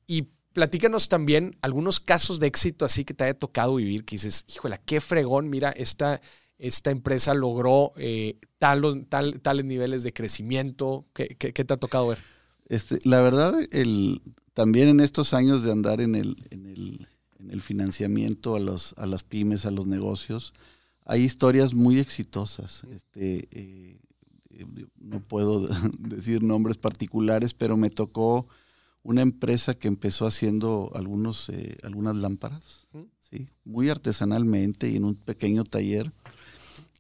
[0.07, 4.45] y platícanos también algunos casos de éxito así que te haya tocado vivir, que dices,
[4.55, 6.21] híjole, qué fregón, mira, esta,
[6.59, 11.07] esta empresa logró eh, tal, tal, tales niveles de crecimiento.
[11.13, 12.19] ¿Qué, te ha tocado ver?
[12.69, 14.23] Este, la verdad, el,
[14.55, 17.09] también en estos años de andar en el, en el,
[17.41, 20.55] en el financiamiento a, los, a las pymes, a los negocios,
[21.05, 22.85] hay historias muy exitosas.
[22.95, 23.99] Este, eh,
[24.99, 25.67] no puedo
[25.99, 28.47] decir nombres particulares, pero me tocó
[29.03, 32.87] una empresa que empezó haciendo algunos, eh, algunas lámparas,
[33.21, 33.49] ¿sí?
[33.65, 36.13] muy artesanalmente y en un pequeño taller.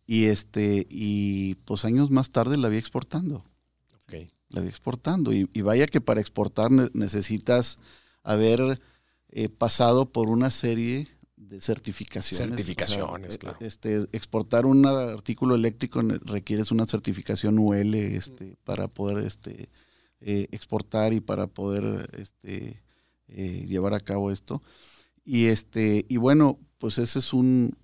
[0.06, 3.44] Y, este, y pues años más tarde la vi exportando.
[4.48, 5.32] La vi exportando.
[5.32, 7.76] Y, vaya que para exportar necesitas
[8.22, 8.78] haber
[9.30, 11.08] eh, pasado por una serie
[11.52, 12.48] de certificaciones.
[12.48, 13.58] Certificaciones, claro.
[13.60, 19.68] Este, exportar un artículo eléctrico requieres una certificación UL este, para poder este,
[20.22, 22.82] eh, exportar y para poder este,
[23.28, 24.62] eh, llevar a cabo esto.
[25.26, 27.76] Y, este, y bueno, pues ese es un,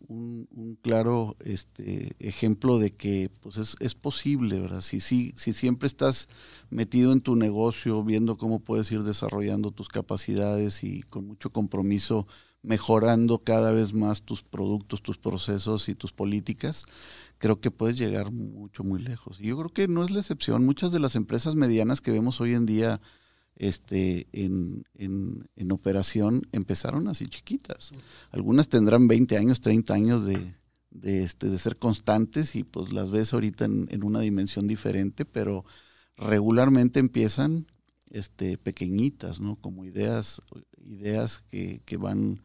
[0.80, 4.80] claro este, ejemplo de que pues es, es, posible, ¿verdad?
[4.80, 6.26] Si, si, si siempre estás
[6.70, 12.26] metido en tu negocio, viendo cómo puedes ir desarrollando tus capacidades y con mucho compromiso,
[12.68, 16.84] mejorando cada vez más tus productos, tus procesos y tus políticas,
[17.38, 19.40] creo que puedes llegar mucho, muy lejos.
[19.40, 20.66] Y yo creo que no es la excepción.
[20.66, 23.00] Muchas de las empresas medianas que vemos hoy en día
[23.56, 27.92] este, en, en, operación empezaron así chiquitas.
[28.32, 30.54] Algunas tendrán 20 años, 30 años de,
[30.90, 35.24] de, este, de ser constantes y pues las ves ahorita en, en, una dimensión diferente,
[35.24, 35.64] pero
[36.18, 37.66] regularmente empiezan
[38.10, 39.56] este, pequeñitas, ¿no?
[39.56, 40.42] Como ideas,
[40.84, 42.42] ideas que, que van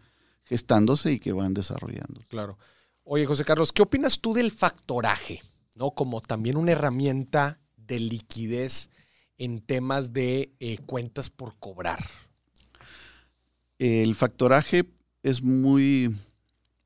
[0.54, 2.22] gestándose y que van desarrollando.
[2.28, 2.60] Claro.
[3.04, 5.42] Oye, José Carlos, ¿qué opinas tú del factoraje?
[5.76, 5.90] ¿No?
[5.92, 8.92] Como también una herramienta de liquidez
[9.40, 12.06] en temas de eh, cuentas por cobrar.
[13.80, 14.86] El factoraje
[15.24, 16.16] es muy,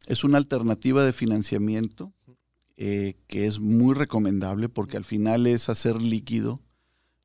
[0.08, 2.14] es una alternativa de financiamiento
[2.78, 6.62] eh, que es muy recomendable porque al final es hacer líquido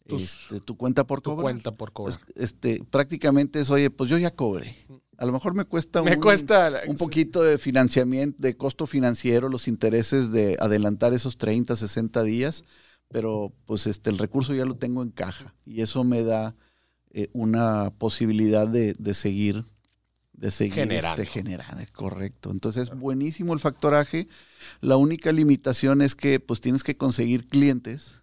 [0.06, 1.42] este, tu cuenta por cobrar.
[1.42, 2.18] cuenta por cobrar.
[2.34, 4.76] Este, prácticamente es, oye, pues yo ya cobré.
[5.22, 9.48] A lo mejor me cuesta, me un, cuesta un poquito de financiamiento, de costo financiero,
[9.48, 12.64] los intereses de adelantar esos 30, 60 días,
[13.06, 16.56] pero pues este, el recurso ya lo tengo en caja y eso me da
[17.12, 19.64] eh, una posibilidad de, de seguir
[20.32, 21.22] de seguir generando.
[21.22, 21.84] Este, generando.
[21.92, 22.50] Correcto.
[22.50, 24.26] Entonces, es buenísimo el factoraje.
[24.80, 28.22] La única limitación es que pues tienes que conseguir clientes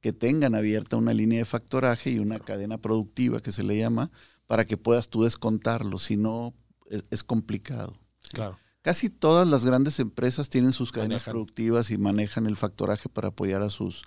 [0.00, 4.10] que tengan abierta una línea de factoraje y una cadena productiva que se le llama
[4.50, 5.96] para que puedas tú descontarlo.
[5.98, 6.54] Si no,
[6.86, 7.92] es, es complicado.
[8.32, 8.58] Claro.
[8.82, 11.32] Casi todas las grandes empresas tienen sus cadenas Manejan.
[11.34, 14.02] productivas y manejan el factoraje para apoyar a sus,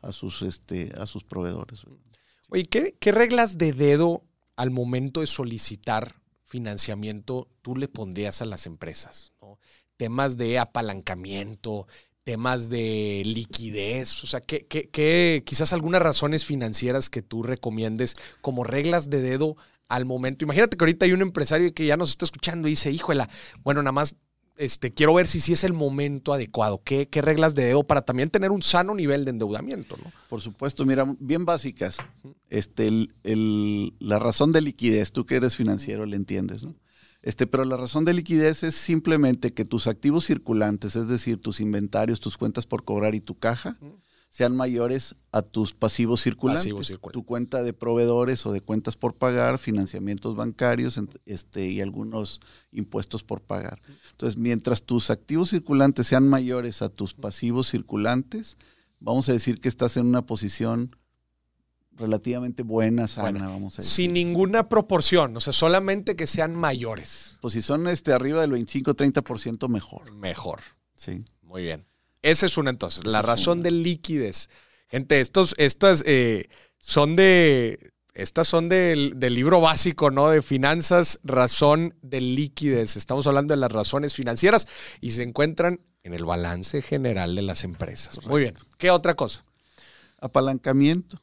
[0.00, 1.82] a sus, este, a sus proveedores.
[2.48, 4.22] Oye, ¿qué, ¿qué reglas de dedo
[4.54, 9.32] al momento de solicitar financiamiento tú le pondrías a las empresas?
[9.42, 9.58] ¿no?
[9.96, 11.88] Temas de apalancamiento,
[12.22, 18.14] temas de liquidez, o sea, ¿qué, qué, qué- quizás algunas razones financieras que tú recomiendes
[18.42, 19.56] como reglas de dedo
[19.88, 20.44] al momento?
[20.44, 23.28] Imagínate que ahorita hay un empresario que ya nos está escuchando y dice, híjola,
[23.64, 24.14] bueno, nada más
[24.56, 26.82] este, quiero ver si sí es el momento adecuado.
[26.84, 29.96] ¿Qué, ¿Qué reglas de dedo para también tener un sano nivel de endeudamiento?
[29.96, 30.10] ¿no?
[30.28, 31.98] Por supuesto, mira, bien básicas.
[32.50, 36.74] Este, el- el- la razón de liquidez, tú que eres financiero le entiendes, ¿no?
[37.22, 41.60] Este, pero la razón de liquidez es simplemente que tus activos circulantes, es decir, tus
[41.60, 43.76] inventarios, tus cuentas por cobrar y tu caja,
[44.30, 46.64] sean mayores a tus pasivos circulantes.
[46.64, 47.20] Pasivos circulantes.
[47.20, 53.24] Tu cuenta de proveedores o de cuentas por pagar, financiamientos bancarios este, y algunos impuestos
[53.24, 53.80] por pagar.
[54.12, 58.58] Entonces, mientras tus activos circulantes sean mayores a tus pasivos circulantes,
[59.00, 60.94] vamos a decir que estás en una posición
[61.98, 63.92] relativamente buena, sana, vamos a decir.
[63.92, 67.38] Sin ninguna proporción, o sea, solamente que sean mayores.
[67.40, 70.12] Pues si son este, arriba del 25-30% mejor.
[70.12, 70.60] Mejor.
[70.94, 71.24] Sí.
[71.42, 71.86] Muy bien.
[72.22, 73.06] Esa es una entonces.
[73.06, 74.48] La razón de liquidez.
[74.88, 77.92] Gente, estos, estas eh, son de.
[78.14, 80.28] Estas son del, del libro básico, ¿no?
[80.28, 82.96] De finanzas, razón de liquidez.
[82.96, 84.66] Estamos hablando de las razones financieras
[85.00, 88.26] y se encuentran en el balance general de las empresas.
[88.26, 88.54] Muy bien.
[88.76, 89.44] ¿Qué otra cosa?
[90.20, 91.22] Apalancamiento.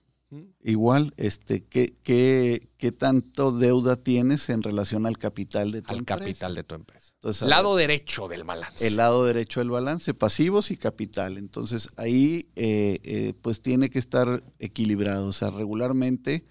[0.62, 6.00] Igual, este, ¿qué, qué, qué tanto deuda tienes en relación al capital de tu Al
[6.00, 6.20] empresa?
[6.20, 7.12] capital de tu empresa.
[7.16, 8.88] Entonces, Lado derecho del balance.
[8.88, 11.38] el lado derecho del balance, pasivos y capital.
[11.38, 15.28] Entonces ahí eh, eh, pues tiene que estar equilibrado.
[15.28, 16.44] O sea, regularmente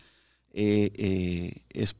[0.52, 1.96] eh, eh, es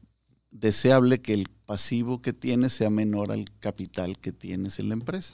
[0.51, 5.33] deseable que el pasivo que tienes sea menor al capital que tienes en la empresa.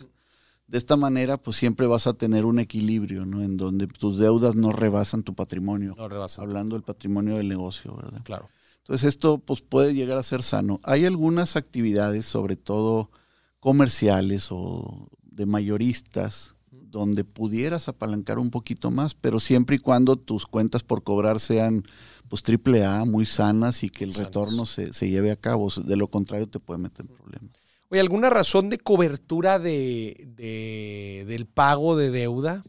[0.72, 3.42] De esta manera, pues siempre vas a tener un equilibrio, ¿no?
[3.42, 5.96] En donde tus deudas no rebasan tu patrimonio.
[5.98, 6.42] No rebasa.
[6.42, 8.22] Hablando del patrimonio del negocio, ¿verdad?
[8.24, 8.48] Claro.
[8.78, 10.80] Entonces esto pues, puede llegar a ser sano.
[10.84, 13.12] Hay algunas actividades, sobre todo
[13.60, 20.46] comerciales o de mayoristas, donde pudieras apalancar un poquito más, pero siempre y cuando tus
[20.46, 21.84] cuentas por cobrar sean
[22.30, 24.28] pues triple A, muy sanas y que el Sanas.
[24.28, 25.70] retorno se, se lleve a cabo.
[25.70, 27.61] De lo contrario te puede meter en problemas.
[27.92, 32.64] Oye, ¿alguna razón de cobertura de, de- del pago de deuda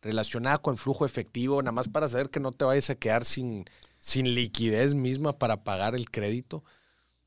[0.00, 1.60] relacionada con el flujo efectivo?
[1.60, 3.64] Nada más para saber que no te vayas a quedar sin,
[3.98, 6.62] sin liquidez misma para pagar el crédito.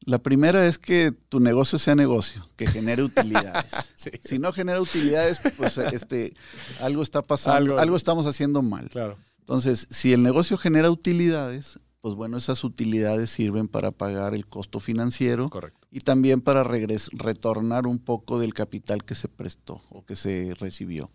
[0.06, 3.72] La primera es que tu negocio sea negocio, que genere utilidades.
[3.96, 4.10] Sí.
[4.24, 6.34] Si no genera utilidades, pues este,
[6.82, 8.90] algo está pasando, Algo- algo estamos haciendo mal.
[8.90, 9.18] Claro.
[9.40, 14.82] Entonces, si el negocio genera utilidades, pues bueno, esas utilidades sirven para pagar el costo
[14.82, 15.88] financiero Correcto.
[15.90, 20.54] y también para regres- retornar un poco del capital que se prestó o que se
[20.60, 21.10] recibió.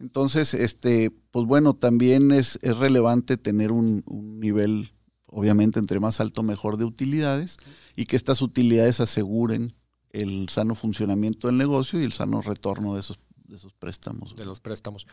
[0.00, 4.90] Entonces, este, pues bueno, también es, es relevante tener un, un nivel,
[5.26, 7.56] obviamente, entre más alto mejor de utilidades
[7.94, 9.72] y que estas utilidades aseguren
[10.10, 14.34] el sano funcionamiento del negocio y el sano retorno de esos, de esos préstamos.
[14.34, 15.06] De los préstamos.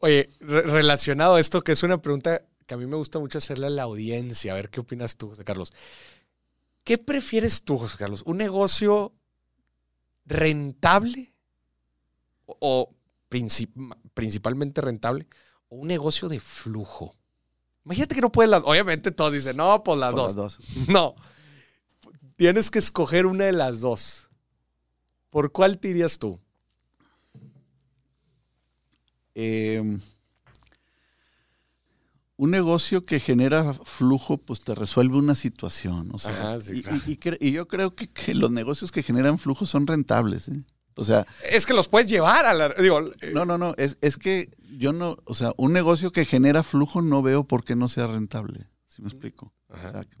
[0.00, 3.38] Oye, re- relacionado a esto, que es una pregunta que a mí me gusta mucho
[3.38, 5.72] hacerle a la audiencia, a ver qué opinas tú, José Carlos.
[6.84, 8.22] ¿Qué prefieres tú, José Carlos?
[8.26, 9.14] ¿Un negocio
[10.26, 11.32] rentable
[12.46, 12.94] o, o
[13.30, 15.26] princip- principalmente rentable
[15.68, 17.14] o un negocio de flujo?
[17.86, 18.62] Imagínate que no puedes las...
[18.64, 20.36] Obviamente todos dicen, no, pues las Por dos.
[20.36, 20.88] las dos.
[20.88, 21.14] No.
[22.36, 24.28] Tienes que escoger una de las dos.
[25.30, 26.38] ¿Por cuál te irías tú?
[29.34, 29.98] Eh,
[32.38, 36.10] un negocio que genera flujo, pues te resuelve una situación.
[36.14, 36.58] O sea,
[37.40, 40.48] y, yo creo que, los negocios que generan flujo son rentables.
[40.48, 40.64] ¿eh?
[40.94, 41.26] O sea.
[41.50, 42.68] Es que los puedes llevar a la.
[42.70, 43.74] Digo, eh, no, no, no.
[43.76, 45.16] Es, es, que yo no.
[45.24, 48.68] O sea, un negocio que genera flujo no veo por qué no sea rentable.
[48.86, 49.52] ¿Sí me explico?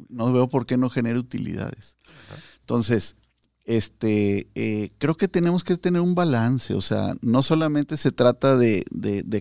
[0.08, 1.96] no veo por qué no genere utilidades.
[2.60, 3.16] Entonces,
[3.68, 8.56] este, eh, creo que tenemos que tener un balance, o sea, no solamente se trata
[8.56, 8.82] de,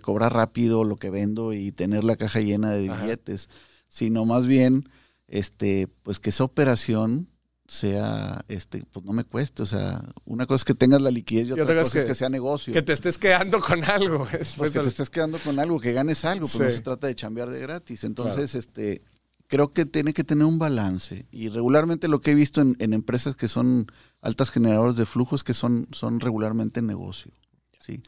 [0.03, 3.47] cobrar rápido lo que vendo y tener la caja llena de billetes,
[3.87, 4.89] sino más bien,
[5.29, 7.29] este, pues que esa operación
[7.69, 11.47] sea, este, pues no me cueste, o sea, una cosa es que tengas la liquidez
[11.47, 12.73] y otra cosa es que sea negocio.
[12.73, 14.27] Que te estés quedando con algo.
[14.57, 17.15] Pues que te estés quedando con algo, que ganes algo, pues no se trata de
[17.15, 18.03] chambear de gratis.
[18.03, 19.03] Entonces, este,
[19.47, 21.25] creo que tiene que tener un balance.
[21.31, 23.87] Y regularmente lo que he visto en, empresas que son
[24.21, 27.31] altas generadoras de flujos, que son, son regularmente negocio.
[27.79, 28.01] ¿sí?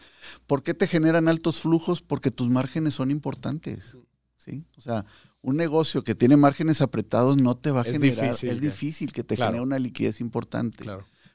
[0.45, 2.01] ¿Por qué te generan altos flujos?
[2.01, 3.97] Porque tus márgenes son importantes.
[4.37, 4.65] ¿sí?
[4.77, 5.05] O sea,
[5.41, 9.37] un negocio que tiene márgenes apretados no te va a generar, es difícil que te
[9.37, 10.85] genere una liquidez importante.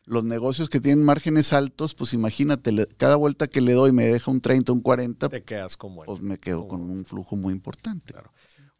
[0.06, 4.30] Los negocios que tienen márgenes altos, pues imagínate, cada vuelta que le doy me deja
[4.30, 8.12] un 30, un 40, te quedas como pues me quedo con un flujo muy importante.
[8.12, 8.30] Claro.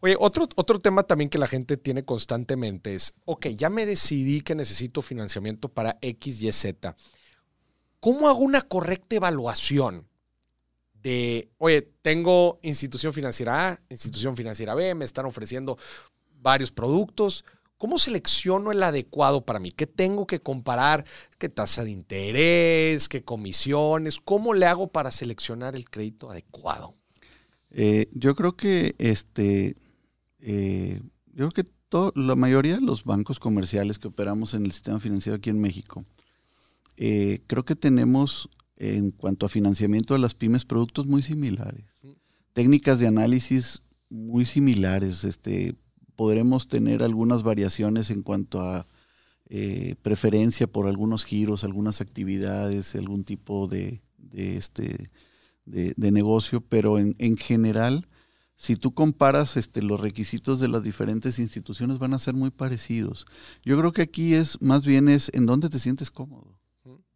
[0.05, 4.43] Oye, otro, otro tema también que la gente tiene constantemente es, ok, ya me decidí
[4.43, 6.95] que necesito financiamiento para X, Y, Z.
[8.01, 10.07] ¿Cómo hago una correcta evaluación
[10.93, 15.79] de, oye, tengo institución financiera A, institución financiera B, me están ofreciendo
[16.35, 17.47] varios productos?
[17.79, 19.73] ¿Cómo selecciono el adecuado para mí?
[19.73, 21.07] ¿Qué tengo que comparar?
[21.39, 23.09] ¿Qué tasa de interés?
[23.09, 24.21] ¿Qué comisiones?
[24.23, 26.93] ¿Cómo le hago para seleccionar el crédito adecuado?
[27.71, 29.75] Eh, yo creo que este,
[30.47, 31.01] eh,
[31.33, 35.01] yo creo que todo, la mayoría de los bancos comerciales que operamos en el sistema
[35.01, 36.05] financiero aquí en México,
[36.99, 41.87] eh, creo que tenemos en cuanto a financiamiento de las pymes productos muy similares,
[42.53, 45.25] técnicas de análisis muy similares.
[45.25, 45.77] Este,
[46.15, 48.87] podremos tener algunas variaciones en cuanto a
[49.49, 54.03] eh, preferencia por algunos giros, algunas actividades, algún tipo de,
[54.33, 55.11] este,
[55.65, 58.07] de, negocio, pero en, en general
[58.57, 63.27] si tú comparas este, los requisitos de las diferentes instituciones van a ser muy parecidos.
[63.65, 66.59] Yo creo que aquí es más bien es en dónde te sientes cómodo.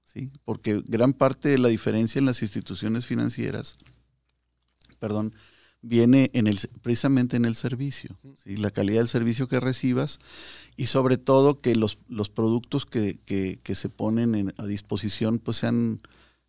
[0.03, 0.31] ¿sí?
[0.45, 3.77] Porque gran parte de la diferencia en las instituciones financieras,
[4.99, 5.33] perdón,
[5.81, 8.57] viene en el, precisamente en el servicio, ¿sí?
[8.57, 10.19] la calidad del servicio que recibas
[10.77, 16.01] y sobre todo que los, los productos que, que, se ponen a disposición pues sean,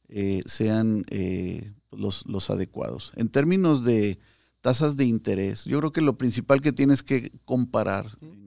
[0.08, 3.12] eh, sean eh, los, los adecuados.
[3.16, 4.18] En términos de
[4.62, 5.66] tasas de interés.
[5.66, 8.06] Yo creo que lo principal que tienes que comparar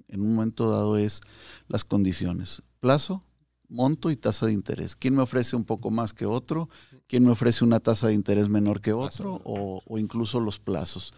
[0.08, 1.20] en un momento dado es
[1.68, 2.62] las condiciones.
[2.80, 3.24] Plazo,
[3.68, 4.94] monto y tasa de interés.
[4.94, 6.68] ¿Quién me ofrece un poco más que otro?
[7.08, 9.40] ¿Quién me ofrece una tasa de interés menor que otro?
[9.44, 11.12] O, incluso los plazos.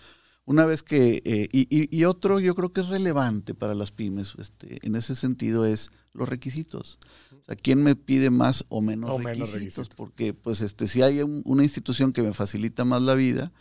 [0.47, 4.79] Una vez que, eh, y, otro yo creo que es relevante para las pymes, este,
[4.87, 6.99] en ese sentido es los requisitos.
[7.33, 9.89] O sea, ¿quién me pide más o menos, requisitos?
[9.97, 13.53] Porque pues este, si hay una institución que me facilita más la vida,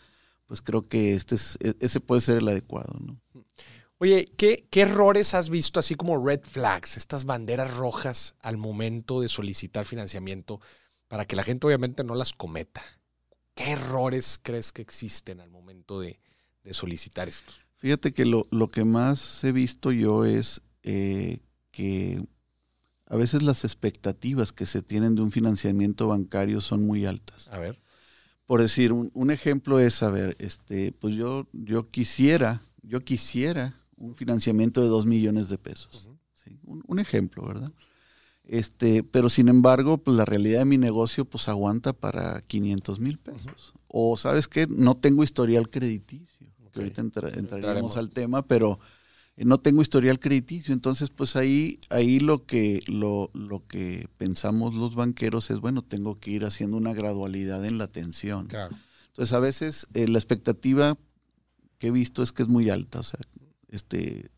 [0.46, 2.98] pues creo que este es, e, ese puede ser el adecuado.
[3.00, 3.20] ¿no?
[3.98, 9.20] Oye, ¿qué, ¿qué, errores has visto así como red flags, estas banderas rojas al momento
[9.20, 10.60] de solicitar financiamiento
[11.08, 12.82] para que la gente obviamente no las cometa?
[13.54, 16.18] ¿Qué errores crees que existen al momento de,
[16.70, 17.52] solicitar esto?
[17.76, 22.26] Fíjate que lo, lo, que más he visto yo es eh, que
[23.06, 27.48] a veces las expectativas que se tienen de un financiamiento bancario son muy altas.
[27.48, 27.83] A ver
[28.46, 34.14] por decir, un, ejemplo es, a ver, este, pues yo, yo quisiera, yo quisiera un
[34.14, 36.10] financiamiento de dos millones de pesos.
[36.64, 37.72] un, ejemplo, ¿verdad?
[38.44, 43.18] Este, pero sin embargo, pues la realidad de mi negocio pues aguanta para 500 mil
[43.18, 43.72] pesos.
[43.88, 48.78] O sabes qué, no tengo historial crediticio, que ahorita entraremos al tema, pero
[49.36, 54.94] no tengo historial crediticio, entonces pues ahí, ahí lo que, lo, lo, que pensamos los
[54.94, 58.46] banqueros es, bueno, tengo que ir haciendo una gradualidad en la atención.
[59.08, 60.96] Entonces a veces eh, la expectativa
[61.78, 63.20] que he visto es que es muy alta, o sea,
[63.68, 64.30] este,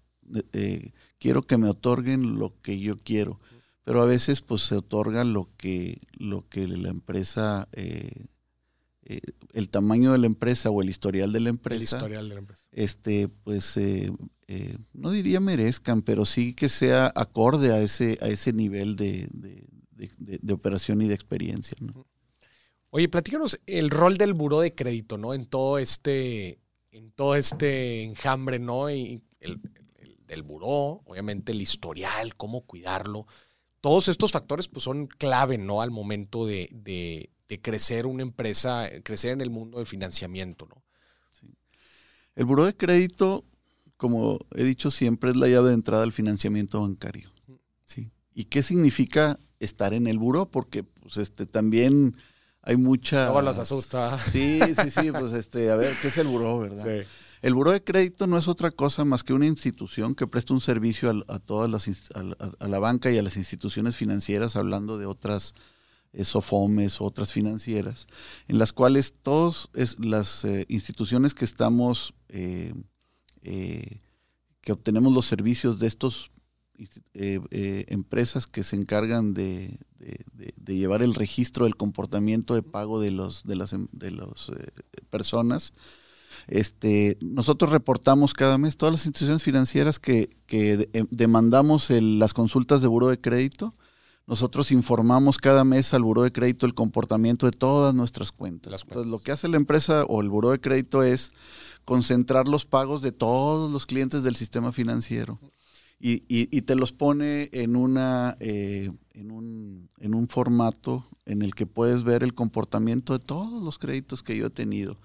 [0.55, 3.39] eh, quiero que me otorguen lo que yo quiero,
[3.85, 7.69] pero a veces pues se otorga lo que, lo que la empresa...
[9.53, 12.63] el tamaño de la empresa o el historial de la empresa, historial de la empresa.
[12.73, 14.11] este, pues eh,
[14.93, 19.29] no diría merezcan, pero sí que sea acorde a ese, a ese nivel de,
[20.53, 21.77] operación y de experiencia.
[22.91, 25.35] Oye, platícanos el rol del buró de crédito, ¿no?
[25.35, 26.61] En todo este,
[26.93, 28.91] en todo este enjambre, ¿no?
[28.91, 29.61] Y el,
[30.27, 33.27] del buró, obviamente el historial, cómo cuidarlo.
[33.81, 35.83] Todos estos factores pues, son clave, ¿no?
[35.83, 36.69] Al momento de,
[37.49, 40.83] de crecer una empresa, crecer en el mundo del financiamiento, ¿no?
[42.37, 43.45] El buró de crédito,
[43.97, 47.31] como he dicho siempre, es la llave de entrada al financiamiento bancario.
[47.87, 48.11] ¿sí?
[48.35, 50.51] ¿Y qué significa estar en el buró?
[50.51, 52.17] Porque pues, este, también
[52.63, 53.27] hay mucha...
[53.27, 54.19] Luego los asusta.
[54.19, 56.85] Sí, sí, sí, pues este, a ver, ¿qué es el buró, verdad?
[56.85, 57.07] Sí.
[57.43, 60.61] El buró de crédito no es otra cosa más que una institución que presta un
[60.61, 65.55] servicio a, todas las a, la banca y a las instituciones financieras, hablando de otras
[66.13, 68.07] eh, SOFOMES, otras financieras,
[68.49, 69.69] en las cuales todas
[69.99, 72.75] las eh, instituciones que estamos, eh,
[74.61, 76.31] que obtenemos los servicios de estos
[77.15, 79.79] empresas que se encargan de,
[80.67, 84.51] llevar el registro del comportamiento de pago de los de las de las
[85.09, 85.73] personas
[86.47, 90.31] este, nosotros reportamos cada mes todas las instituciones financieras que,
[91.11, 93.75] demandamos las consultas de buro de crédito.
[94.27, 98.83] Nosotros informamos cada mes al buro de crédito el comportamiento de todas nuestras cuentas.
[98.83, 101.31] Entonces, lo que hace la empresa o el buro de crédito es
[101.85, 105.39] concentrar los pagos de todos los clientes del sistema financiero.
[105.99, 111.67] Y, te los pone en, una, eh, en, un, en un formato en el que
[111.67, 114.99] puedes ver el comportamiento de todos los créditos que yo he tenido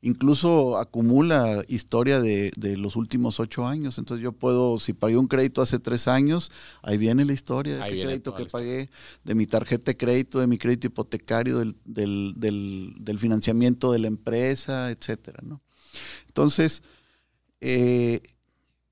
[0.00, 3.98] incluso acumula historia de, los últimos ocho años.
[3.98, 6.50] Entonces yo puedo, si pagué un crédito hace tres años,
[6.82, 8.90] ahí viene la historia de ese crédito que pagué,
[9.24, 12.34] de mi tarjeta de crédito, de mi crédito hipotecario, del, del,
[12.98, 15.40] del, financiamiento de la empresa, etcétera.
[15.42, 15.60] ¿no?
[16.28, 16.82] Entonces,
[17.60, 18.20] eh,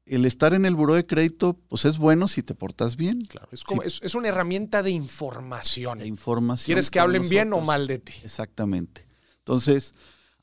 [0.06, 3.20] el estar en el buró de crédito, pues es bueno si te portas bien.
[3.22, 5.98] Claro, es, como, es, una herramienta de información.
[5.98, 6.66] De información.
[6.66, 8.14] ¿Quieres que hablen bien o mal de ti?
[8.22, 9.06] Exactamente.
[9.38, 9.92] Entonces,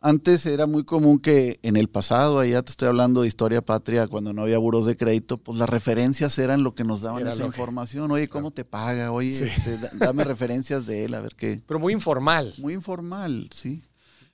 [0.03, 4.05] antes era muy común que en el pasado, allá te estoy hablando de historia patria,
[4.07, 7.45] cuando no había buros de crédito, pues las referencias eran lo que nos daban esa
[7.45, 8.11] información.
[8.11, 9.13] Oye, ¿cómo te paga?
[9.13, 11.63] Oye, este, dame referencias de él, a ver qué.
[11.65, 12.53] Pero muy informal.
[12.57, 13.81] Muy informal, sí.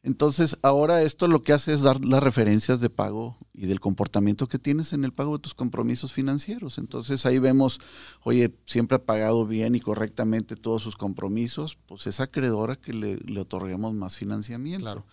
[0.01, 4.47] Entonces, ahora esto lo que hace es dar las referencias de pago y del comportamiento
[4.47, 6.79] que tienes en el pago de tus compromisos financieros.
[6.79, 7.79] Entonces, ahí vemos,
[8.23, 13.17] oye, siempre ha pagado bien y correctamente todos sus compromisos, pues es acreedora que le,
[13.17, 14.83] le otorguemos más financiamiento.
[14.83, 15.05] Claro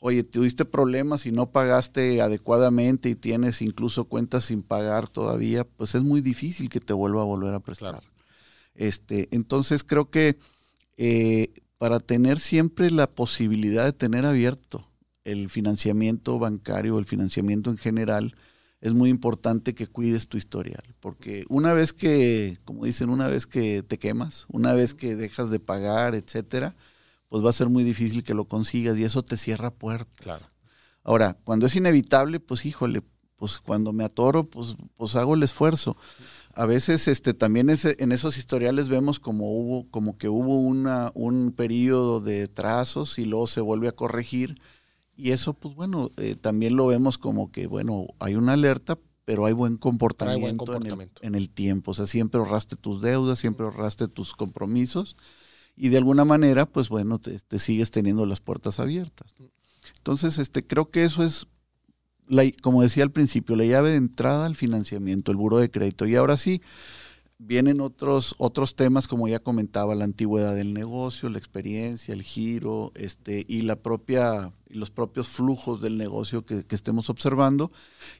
[0.00, 5.94] oye, tuviste problemas y no pagaste adecuadamente y tienes incluso cuentas sin pagar todavía, pues
[5.94, 8.02] es muy difícil que te vuelva a volver a prestar.
[8.74, 10.38] Este, entonces creo que
[10.96, 14.88] eh, para tener siempre la posibilidad de tener abierto
[15.24, 18.34] el financiamiento bancario, el financiamiento en general,
[18.80, 23.46] es muy importante que cuides tu historial, porque una vez que, como dicen, una vez
[23.46, 26.74] que te quemas, una vez que dejas de pagar, etcétera,
[27.30, 30.18] pues va a ser muy difícil que lo consigas y eso te cierra puertas.
[30.18, 30.44] Claro.
[31.04, 33.02] Ahora, cuando es inevitable, pues híjole,
[33.36, 35.96] pues cuando me atoro, pues, pues hago el esfuerzo.
[36.54, 41.52] A veces este, también en esos historiales vemos como, hubo, como que hubo una, un
[41.52, 44.56] periodo de trazos y luego se vuelve a corregir.
[45.16, 49.46] Y eso, pues bueno, eh, también lo vemos como que, bueno, hay una alerta, pero
[49.46, 51.92] hay buen comportamiento, En, el, en, el, tiempo.
[51.92, 55.14] O sea, siempre ahorraste tus deudas, siempre ahorraste tus compromisos
[55.80, 59.34] y de alguna manera, pues bueno, te, sigues teniendo las puertas abiertas.
[59.96, 61.46] Entonces, este, creo que eso es,
[62.60, 66.06] como decía al principio, la llave de entrada al financiamiento, el buro de crédito.
[66.06, 66.60] Y ahora sí,
[67.38, 72.92] vienen otros, otros temas, como ya comentaba, la antigüedad del negocio, la experiencia, el giro,
[72.94, 77.70] este, y la propia, los propios flujos del negocio que, estemos observando.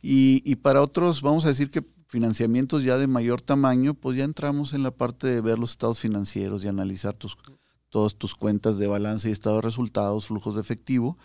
[0.01, 4.73] Y, para otros, vamos a decir que financiamientos ya de mayor tamaño, pues ya entramos
[4.75, 7.39] en la parte de ver los estados financieros y analizar tus,
[7.89, 11.17] todas tus cuentas de balance y estado de resultados, flujos de efectivo,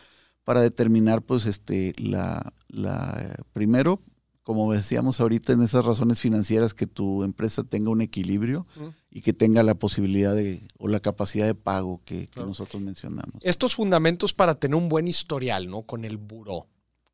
[0.44, 4.00] para determinar, pues, este, la, la, primero,
[4.44, 8.68] como decíamos ahorita, en esas razones financieras, que tu empresa tenga un equilibrio
[9.10, 13.42] y que tenga la posibilidad de, o la capacidad de pago que, nosotros mencionamos.
[13.42, 15.82] Estos fundamentos para tener un buen historial, ¿no?
[15.82, 16.68] Con el buró.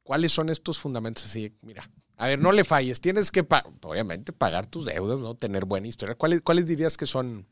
[0.04, 1.24] ¿Cuáles son estos fundamentos?
[1.24, 1.90] Así, mira,
[2.22, 3.02] a ver, no le falles.
[3.02, 3.44] Tienes que,
[3.82, 5.34] obviamente, pagar tus deudas, ¿no?
[5.34, 6.14] Tener buena historia.
[6.14, 7.48] ¿Cuáles, cuáles dirías que son,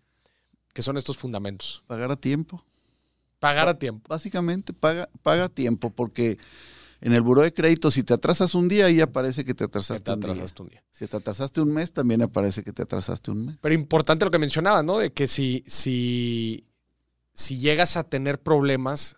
[0.74, 1.84] que son estos fundamentos?
[1.88, 2.64] Pagar a tiempo.
[3.40, 4.06] Pagar a tiempo.
[4.08, 6.38] Básicamente, paga, paga a tiempo, porque
[7.02, 10.12] en el buro de crédito, si te atrasas un día, ahí aparece que te atrasaste,
[10.12, 10.34] un, día.
[10.60, 10.84] un, día.
[10.92, 13.58] Si te atrasaste un mes, también aparece que te atrasaste un mes.
[13.62, 15.00] Pero importante lo que mencionabas, ¿no?
[15.00, 16.68] De que si, si,
[17.34, 19.16] si llegas a tener problemas,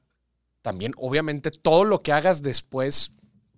[0.62, 3.12] también, obviamente, todo lo que hagas después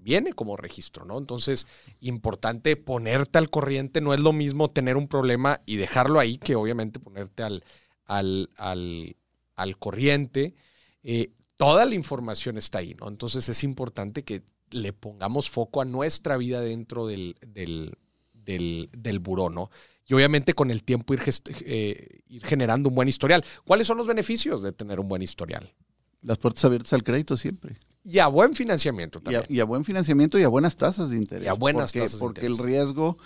[0.04, 1.18] viene como registro, ¿no?
[1.18, 1.66] Entonces,
[2.02, 6.56] importante ponerte al corriente, no es lo mismo tener un problema y dejarlo ahí que
[6.56, 7.64] obviamente ponerte al,
[8.06, 8.50] al,
[9.56, 10.56] al, corriente.
[11.04, 13.08] Eh, toda la información está ahí, ¿no?
[13.08, 17.98] Entonces es importante que le pongamos foco a nuestra vida dentro del, del,
[18.34, 19.70] del, buró, ¿no?
[20.06, 23.46] Y obviamente con el tiempo eh, ir generando un buen historial.
[23.64, 25.74] ¿Cuáles son los beneficios de tener un buen historial?
[26.24, 27.78] Las puertas abiertas al crédito siempre.
[28.06, 29.46] Y a buen financiamiento también.
[29.48, 31.46] Y a, buen financiamiento y a buenas tasas de interés.
[31.46, 32.60] Y a buenas porque, tasas de Porque interés.
[32.60, 33.18] el riesgo,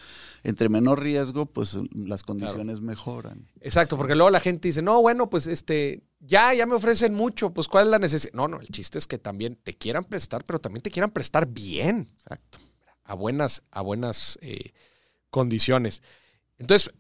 [0.44, 3.50] entre menor riesgo, pues las condiciones mejoran.
[3.62, 7.54] Exacto, porque luego la gente dice, no, bueno, pues este, ya, ya me ofrecen mucho,
[7.54, 8.34] pues ¿cuál es la necesidad?
[8.34, 11.48] No, no, el chiste es que también te quieran prestar, pero también te quieran prestar
[11.48, 12.08] bien.
[12.14, 12.60] Exacto.
[13.04, 14.74] A buenas, a buenas eh,
[15.32, 16.04] condiciones.
[16.60, 16.94] Entonces,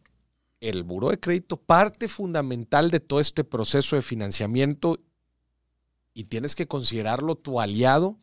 [0.61, 4.99] el buro de crédito, parte fundamental de todo este proceso de financiamiento
[6.17, 8.17] y tienes que considerarlo tu aliado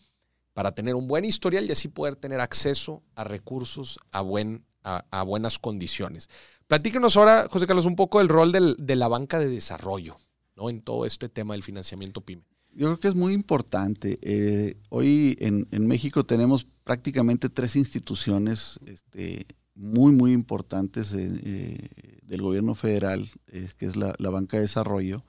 [0.53, 5.05] para tener un buen historial y así poder tener acceso a recursos a, buen, a,
[5.13, 6.29] a buenas condiciones.
[6.67, 10.17] Platíquenos ahora, José Carlos, un poco el rol del, de la banca de desarrollo
[10.57, 10.71] ¿no?
[10.71, 12.43] en todo este tema del financiamiento PYME.
[12.73, 14.19] Yo creo que es muy importante.
[14.23, 22.19] Eh, hoy en, en, México tenemos prácticamente tres instituciones este, muy, muy importantes eh, eh,
[22.23, 25.25] del gobierno federal, eh, que es la, la, banca de desarrollo,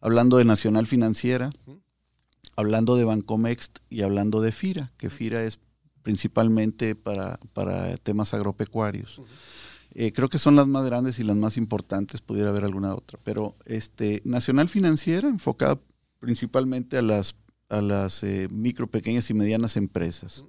[0.00, 1.83] hablando de Nacional Financiera, uh -huh.
[2.56, 5.58] Hablando de Bancomext y hablando de FIRA, que FIRA es
[6.02, 9.18] principalmente para, para temas agropecuarios.
[9.18, 9.26] Uh -huh.
[9.94, 13.18] Eh, creo que son las más grandes y las más importantes, pudiera haber alguna otra.
[13.22, 15.80] Pero este, Nacional Financiera, enfocada
[16.18, 17.36] principalmente a las,
[17.68, 20.44] a las eh, micro, pequeñas y medianas empresas.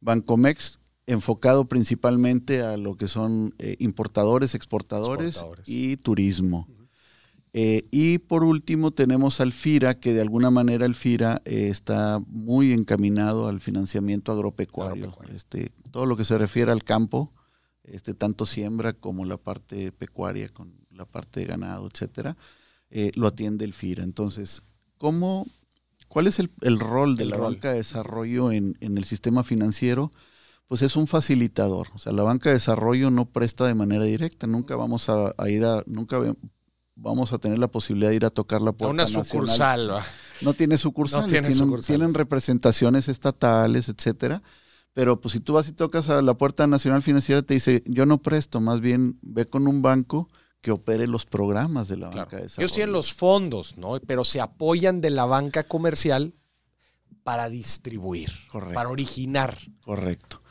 [0.00, 6.68] Bancomex, enfocado principalmente a lo que son eh, importadores, exportadores, exportadores, y turismo.
[7.54, 7.88] -huh.
[7.90, 13.48] y por último tenemos al FIRA, que de alguna manera el FIRA está muy encaminado
[13.48, 15.04] al financiamiento agropecuario.
[15.04, 15.36] agropecuario.
[15.36, 17.32] Este, todo lo que se refiere al campo,
[17.84, 22.36] este, tanto siembra como la parte pecuaria, con la parte de ganado, etcétera,
[22.90, 24.04] eh, lo atiende el FIRA.
[24.04, 24.62] Entonces,
[24.98, 25.46] ¿cómo,
[26.08, 27.54] ¿cuál es el, el rol de El la rol.
[27.54, 30.10] banca de desarrollo en, en, el sistema financiero?
[30.66, 31.88] Pues es un facilitador.
[31.94, 34.46] O sea, la banca de desarrollo no presta de manera directa.
[34.46, 36.18] Nunca vamos a, a ir a, nunca
[36.94, 38.92] vamos a tener la posibilidad de ir a tocar la puerta.
[38.92, 39.88] Una sucursal.
[39.88, 40.08] Nacional.
[40.42, 41.26] No tiene sucursales.
[41.26, 41.86] No tiene tienen, sucursales.
[41.86, 44.42] tienen representaciones estatales, etcétera
[44.94, 48.06] pero pues si tú vas y tocas a la puerta nacional financiera, te dice, yo
[48.06, 50.28] no presto, más bien ve con un banco
[50.60, 52.22] que opere los programas de la claro.
[52.22, 52.64] banca de desarrollo.
[52.64, 53.98] Ellos tienen los fondos, ¿no?
[54.06, 56.34] Pero se apoyan de la banca comercial
[57.24, 58.74] para distribuir, Correcto.
[58.74, 59.58] para originar.
[59.82, 60.42] Correcto.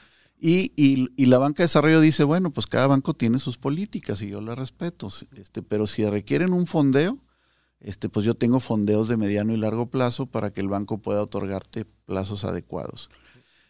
[0.46, 4.22] Y, y, y, la banca de desarrollo dice, bueno, pues cada banco tiene sus políticas
[4.22, 7.18] y yo las respeto, este, pero si requieren un fondeo,
[7.80, 11.24] este, pues yo tengo fondeos de mediano y largo plazo para que el banco pueda
[11.24, 13.10] otorgarte plazos adecuados.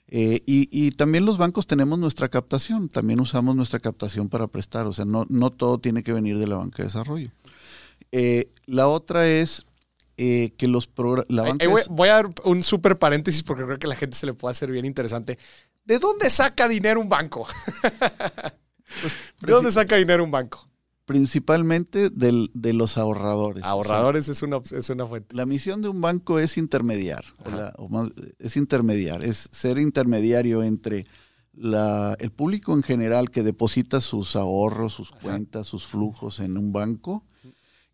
[0.08, 4.88] Eh, y, y, también los bancos tenemos nuestra captación, también usamos nuestra captación para prestar,
[4.88, 7.30] o sea, no, no todo tiene que venir de la banca de desarrollo.
[8.12, 9.68] Eh, la otra es
[10.18, 13.96] eh, que los voy, voy, a dar un súper paréntesis porque creo que a la
[13.96, 15.38] gente se le puede hacer bien interesante.
[15.86, 17.48] ¿De dónde saca dinero un banco?
[19.42, 20.70] ¿De dónde saca dinero un banco?
[21.06, 23.64] Principalmente del, de los ahorradores.
[23.64, 25.36] Ahorradores o sea, es, una, es una fuente.
[25.36, 28.10] La misión de un banco es intermediar, o la, o más,
[28.40, 31.06] es intermediar, es ser intermediario entre
[31.54, 35.22] la, el público en general que deposita sus ahorros, sus Ajá.
[35.22, 37.26] cuentas, sus flujos en un banco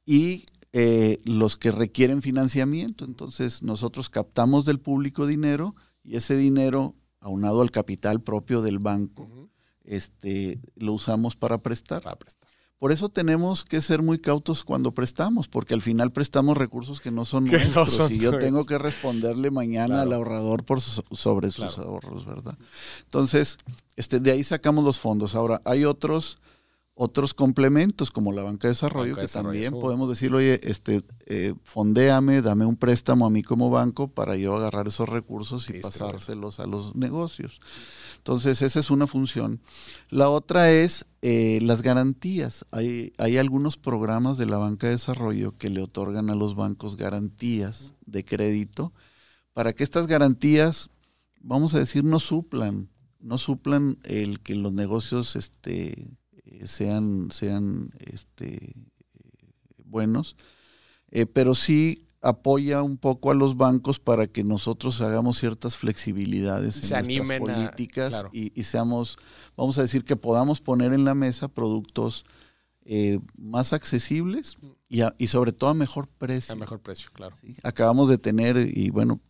[0.06, 3.06] y eh, los que requieren financiamiento.
[3.06, 9.24] Entonces nosotros captamos del público dinero y ese dinero, aunado al capital propio del banco,
[9.24, 9.50] uh -huh.
[9.84, 12.02] este, lo usamos para prestar.
[12.04, 12.50] Para prestar.
[12.80, 17.12] Por eso tenemos que ser muy cautos cuando prestamos, porque al final prestamos recursos que
[17.12, 20.02] no son que nuestros no son y yo tengo que responderle mañana claro.
[20.02, 21.90] al ahorrador por su, sobre sus claro.
[21.90, 22.58] ahorros, ¿verdad?
[23.04, 23.58] Entonces,
[23.98, 25.36] este, de ahí sacamos los fondos.
[25.36, 26.38] Ahora, hay otros
[27.02, 31.02] otros complementos como la banca de desarrollo banca que desarrollo, también podemos decir, oye, este,
[31.28, 35.80] eh, fondéame, dame un préstamo a mí como banco para yo agarrar esos recursos y
[35.80, 37.62] pasárselos a los negocios.
[38.18, 39.62] Entonces, esa es una función.
[40.10, 42.66] La otra es eh, las garantías.
[42.72, 46.98] Hay, hay algunos programas de la banca de desarrollo que le otorgan a los bancos
[46.98, 48.92] garantías de crédito
[49.54, 50.90] para que estas garantías,
[51.40, 52.90] vamos a decir, no suplan,
[53.22, 56.10] no suplan el que los negocios este,
[56.68, 58.74] sean, sean este,
[59.86, 60.36] buenos,
[61.12, 66.76] eh, pero sí apoya un poco a los bancos para que nosotros hagamos ciertas flexibilidades
[66.76, 68.30] Se en nuestras animen a- políticas claro.
[68.34, 69.18] y, y seamos,
[69.56, 72.26] vamos a decir, que podamos poner en la mesa productos
[72.84, 74.58] eh, más accesibles
[74.90, 76.54] y, a- y sobre todo a mejor precio.
[76.54, 77.36] A mejor precio, claro.
[77.40, 77.56] ¿sí?
[77.64, 79.22] Acabamos de tener, y bueno,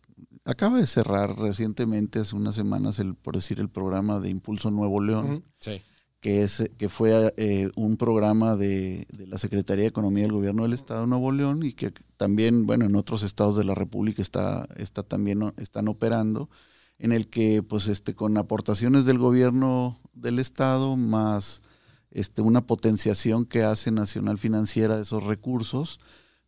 [0.44, 5.00] acaba de cerrar recientemente, hace unas semanas, el, por decir, el programa de Impulso Nuevo
[5.00, 5.80] León Sí.
[6.20, 10.74] Que, es, que fue eh, un programa de, la Secretaría de Economía del Gobierno del
[10.74, 14.68] Estado de Nuevo León y que también, bueno, en otros estados de la República está,
[14.76, 16.50] está también están operando,
[16.98, 21.62] en el que, pues, este, con aportaciones del gobierno del Estado más
[22.10, 26.00] este, una potenciación que hace Nacional Financiera de esos recursos,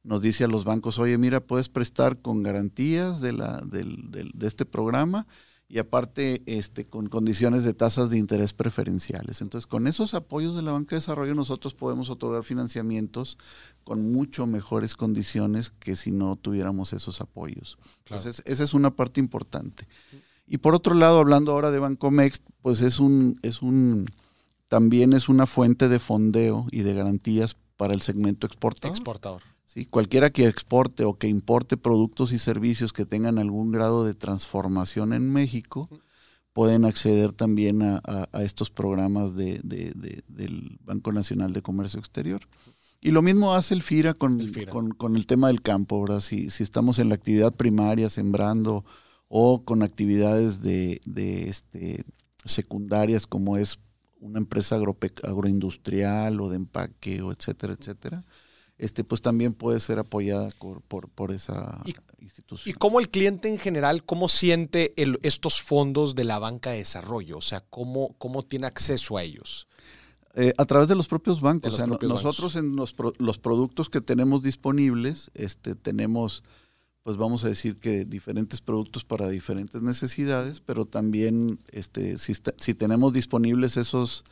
[0.03, 4.47] nos dice a los bancos, oye, mira, puedes prestar con garantías de, la, del, de
[4.47, 5.27] este programa
[5.69, 9.41] y aparte este, con condiciones de tasas de interés preferenciales.
[9.41, 13.39] Entonces, con esos apoyos de la banca de desarrollo nosotros podemos otorgar financiamientos
[13.83, 17.79] con mucho mejores condiciones que si no tuviéramos esos apoyos.
[18.05, 19.89] Entonces, esa es una parte importante.
[20.47, 24.07] Y por otro lado, hablando ahora de Bancomex, pues es un, es un,
[24.69, 28.95] también es una fuente de fondeo y de garantías para el segmento exportador.
[28.95, 29.43] Exportador.
[29.67, 29.87] ¿Sí?
[29.87, 35.13] Cualquiera que exporte o que importe productos y servicios que tengan algún grado de transformación
[35.13, 35.89] en México
[36.53, 42.43] pueden acceder también a, estos programas de, del Banco Nacional de Comercio Exterior.
[43.01, 46.21] Y lo mismo hace el FIRA con el, Con, el tema del campo, ¿verdad?
[46.21, 48.85] Si, si, estamos en la actividad primaria, sembrando,
[49.29, 51.01] o con actividades de,
[51.49, 52.05] este,
[52.45, 53.81] secundarias como es
[54.21, 58.25] una empresa agroindustrial o de empaque, o etcétera, etcétera
[58.83, 61.81] este, pues también puede ser apoyada por, por, esa
[62.19, 62.75] institución.
[62.75, 67.39] ¿Y cómo el cliente en general, cómo siente estos fondos de la banca de desarrollo?
[67.39, 69.69] O sea, ¿cómo, cómo tiene acceso a ellos?
[70.35, 71.79] Eh, a través de los propios bancos.
[72.03, 76.43] nosotros en los, los, productos que tenemos disponibles, este, tenemos,
[77.05, 82.75] pues vamos a decir que diferentes productos para diferentes necesidades, pero también este, si, si
[82.75, 84.25] tenemos disponibles esos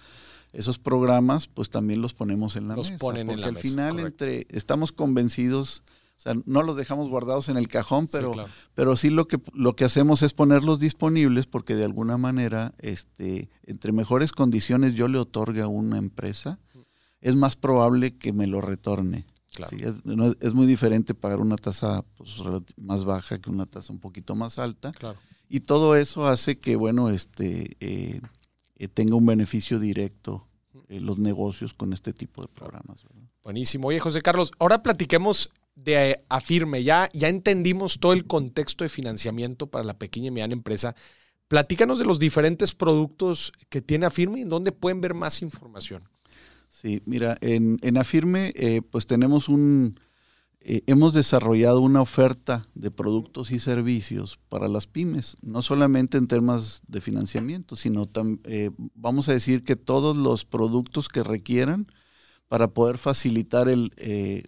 [0.53, 3.01] esos programas, pues también los ponemos en la los mesa.
[3.01, 5.83] Ponen porque en la al final entre estamos convencidos,
[6.17, 8.41] o sea, no los dejamos guardados en el cajón, pero sí,
[8.75, 13.49] pero sí lo que lo que hacemos es ponerlos disponibles porque de alguna manera, este,
[13.65, 16.59] entre mejores condiciones yo le otorgue a una empresa,
[17.21, 19.27] es más probable que me lo retorne.
[19.53, 19.77] Claro.
[19.77, 22.37] es, es, muy diferente pagar una tasa pues,
[22.77, 24.93] más baja que una tasa un poquito más alta.
[24.93, 25.19] Claro.
[25.53, 28.21] Y todo eso hace que, bueno, este, eh,
[28.81, 30.47] eh, tenga un beneficio directo
[30.89, 33.05] en los negocios con este tipo de programas.
[33.45, 33.89] Buenísimo.
[33.89, 36.83] Oye, José Carlos, ahora platiquemos de eh, Afirme.
[36.83, 40.97] Ya, ya entendimos todo el contexto de financiamiento para la pequeña y mediana empresa.
[41.47, 46.09] Platícanos de los diferentes productos que tiene Afirme y en dónde pueden ver más información.
[46.71, 50.01] Sí, mira, en, en Afirme eh, pues tenemos un,
[50.63, 56.29] eh, hemos desarrollado una oferta de productos y servicios para las pymes, no solamente en
[56.29, 58.07] temas de financiamiento, sino
[58.45, 61.87] eh, vamos a decir que todos los productos que requieran
[62.49, 64.45] para poder facilitar el, eh,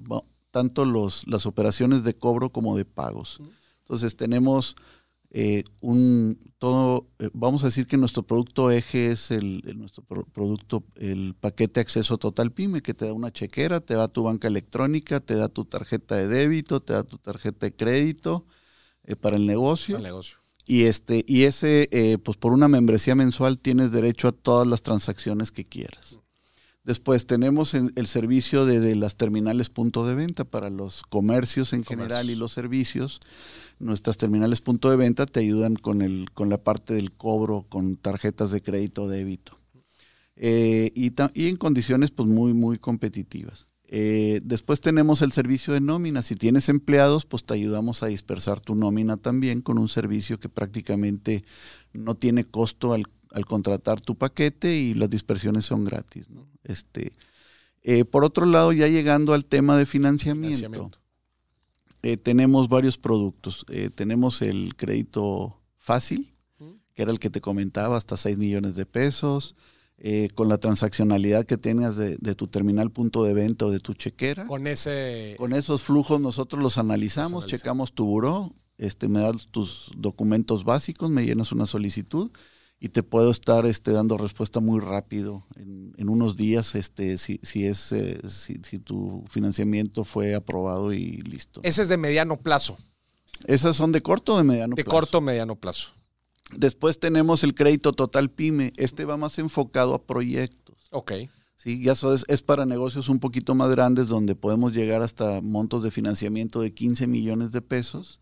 [0.51, 3.41] tanto los, las operaciones de cobro como de pagos.
[3.79, 4.77] Entonces tenemos
[5.35, 10.85] eh, un todo, eh, vamos a decir que nuestro producto eje es el, nuestro producto,
[10.97, 15.21] el paquete acceso total pyme, que te da una chequera, te da tu banca electrónica,
[15.21, 18.45] te da tu tarjeta de débito, te da tu tarjeta de crédito
[19.05, 19.97] eh, para el negocio.
[19.97, 20.37] El negocio.
[20.67, 21.89] Y este, y ese,
[22.23, 26.19] pues por una membresía mensual tienes derecho a todas las transacciones que quieras.
[26.85, 32.29] Después tenemos el servicio de, las terminales punto de venta para los comercios en general
[32.29, 33.21] y los servicios.
[33.79, 37.97] Nuestras terminales punto de venta te ayudan con, el, con la parte del cobro con
[37.97, 39.59] tarjetas de crédito o débito.
[40.35, 43.69] Eh, y, y, en condiciones pues muy, muy competitivas.
[43.87, 46.23] Eh, después tenemos el servicio de nómina.
[46.23, 50.49] Si tienes empleados, pues te ayudamos a dispersar tu nómina también con un servicio que
[50.49, 51.45] prácticamente
[51.93, 56.29] no tiene costo al al contratar tu paquete y las dispersiones son gratis.
[56.65, 57.13] Este,
[57.83, 60.91] eh, por otro lado, ya llegando al tema de financiamiento,
[62.03, 63.65] eh, tenemos varios productos.
[63.69, 66.35] Eh, tenemos el crédito fácil,
[66.95, 69.55] que era el que te comentaba, hasta 6 millones de pesos.
[70.35, 74.49] con la transaccionalidad que tengas de, tu terminal punto de venta o de tu chequera.
[74.49, 75.37] Con ese.
[75.39, 81.09] Con esos flujos nosotros los analizamos, checamos tu buró, este, me das tus documentos básicos,
[81.09, 82.33] me llenas una solicitud
[82.83, 87.65] y te puedo estar este, dando respuesta muy rápido en, unos días este, si, si,
[87.65, 91.61] es, eh, si, tu financiamiento fue aprobado y listo.
[91.63, 92.77] Ese es de mediano plazo.
[93.47, 94.85] Esas son de corto o de mediano plazo.
[94.85, 95.91] De corto o mediano plazo.
[96.57, 98.73] Después tenemos el crédito total PYME.
[98.77, 100.89] Este va más enfocado a proyectos.
[100.91, 101.13] Ok.
[101.57, 105.41] Sí, ya eso es, es, para negocios un poquito más grandes donde podemos llegar hasta
[105.41, 108.19] montos de financiamiento de 15 millones de pesos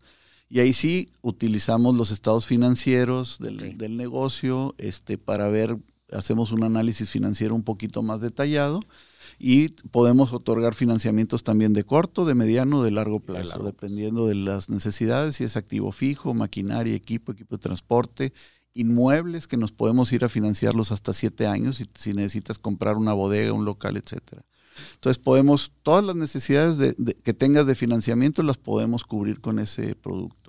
[0.51, 5.77] y ahí sí utilizamos los estados financieros del, del, negocio este, para ver,
[6.11, 8.81] hacemos un análisis financiero un poquito más detallado
[9.39, 14.67] y podemos otorgar financiamientos también de corto, de mediano, de largo plazo, dependiendo de las
[14.67, 18.33] necesidades, si es activo fijo, maquinaria, equipo, equipo de transporte,
[18.73, 23.13] inmuebles que nos podemos ir a financiarlos hasta siete años si, si necesitas comprar una
[23.13, 24.43] bodega, un local, etcétera.
[24.95, 26.93] Entonces podemos, todas las necesidades de,
[27.23, 30.40] que tengas de financiamiento las podemos cubrir con ese producto.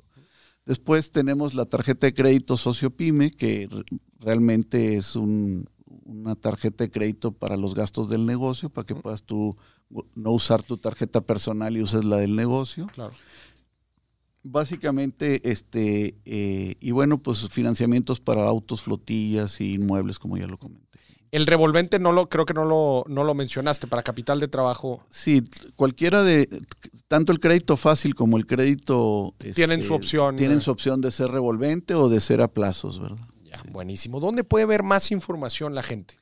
[0.65, 3.69] Después tenemos la tarjeta de crédito socio pyme, que
[4.21, 9.57] realmente es una tarjeta de crédito para los gastos del negocio, para que puedas tú
[10.15, 12.87] no usar tu tarjeta personal y uses la del negocio.
[12.87, 13.13] Claro.
[14.45, 20.59] Básicamente, este, eh, y bueno, pues financiamientos para autos, flotillas y inmuebles, como ya lo
[20.59, 20.92] comenté.
[21.33, 25.03] El revolvente no lo, creo que no lo, no lo mencionaste, para capital de trabajo.
[25.09, 25.43] Sí,
[25.77, 26.47] cualquiera de,
[27.09, 29.35] tanto el crédito fácil como el crédito...
[29.55, 30.37] Tienen su este, opción.
[30.37, 30.61] Tienen eh.
[30.61, 33.17] su opción de ser revolvente o de ser a plazos, ¿verdad?
[33.45, 34.21] Ya, buenísimo.
[34.21, 36.17] ¿Dónde puede ver más información la gente?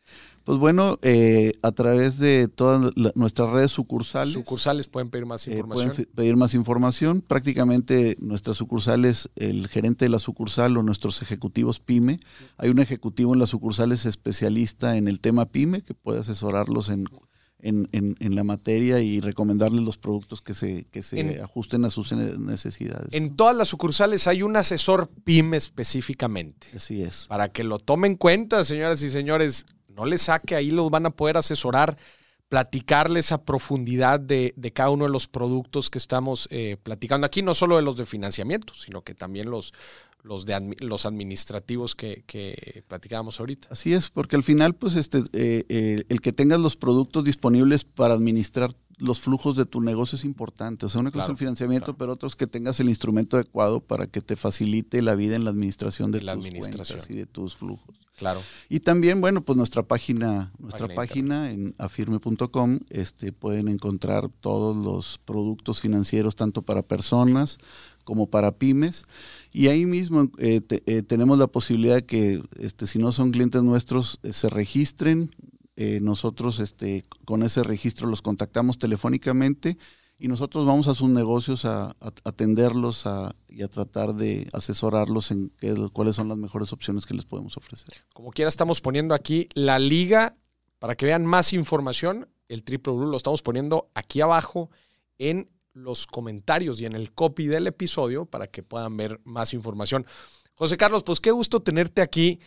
[0.45, 4.33] Pues bueno, eh, a través de todas la- nuestras redes sucursales.
[4.33, 5.89] Sucursales pueden pedir más eh, información.
[5.91, 7.21] pueden pedir más información.
[7.21, 12.19] Prácticamente nuestras sucursales, el gerente de la sucursal o nuestros ejecutivos PYME,
[12.57, 17.05] hay un ejecutivo en las sucursales especialista en el tema PYME que puede asesorarlos en,
[17.63, 21.85] en, en- en la materia y recomendarles los productos que se, que se En- ajusten
[21.85, 23.13] a sus ne- necesidades.
[23.13, 26.69] en todas las sucursales hay un asesor PYME específicamente.
[26.75, 27.27] Así es.
[27.29, 31.07] Para que lo tomen en cuenta, señoras y señores, no les saque, ahí los van
[31.07, 31.97] a poder asesorar,
[32.49, 37.55] platicarles a profundidad de, cada uno de los productos que estamos eh, platicando aquí, no
[37.55, 39.73] solo de los de financiamiento, sino que también los,
[40.23, 43.69] los, de los administrativos que, que platicábamos ahorita.
[43.71, 47.85] Así es, porque al final, pues, este, eh, eh, el que tengas los productos disponibles
[47.85, 50.87] para administrar los flujos de tu negocio es importante.
[50.87, 51.99] O sea, una cosa Claro, es el financiamiento, claro.
[51.99, 55.45] pero otro es que tengas el instrumento adecuado para que te facilite la vida en
[55.45, 56.99] la administración de La tus administración.
[56.99, 57.97] cuentas y de tus flujos.
[58.17, 58.41] Claro.
[58.69, 60.97] Y también, bueno, pues nuestra página, nuestra Página
[61.47, 67.57] página en afirme.com, este, pueden encontrar todos los productos financieros, tanto para personas
[68.05, 69.05] como para pymes.
[69.55, 73.31] Y ahí mismo eh, te- eh, tenemos la posibilidad de que, este, si no son
[73.31, 75.31] clientes nuestros, eh, se registren.
[75.83, 79.79] Eh, nosotros este, con ese registro los contactamos telefónicamente
[80.19, 83.07] y nosotros vamos a sus negocios a, atenderlos
[83.49, 85.51] y a tratar de asesorarlos en
[85.95, 87.95] cuáles son las mejores opciones que les podemos ofrecer.
[88.13, 90.37] Como quiera, estamos poniendo aquí la liga
[90.81, 92.29] para que vean más información.
[92.49, 94.69] El Triple Blue lo estamos poniendo aquí abajo
[95.17, 100.05] en los comentarios y en el copy del episodio para que puedan ver más información.
[100.53, 102.39] José Carlos, pues qué gusto tenerte aquí.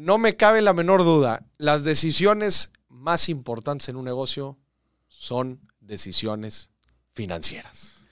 [0.00, 4.56] No me cabe la menor duda, las decisiones más importantes en un negocio
[5.08, 6.70] son decisiones
[7.12, 8.06] financieras.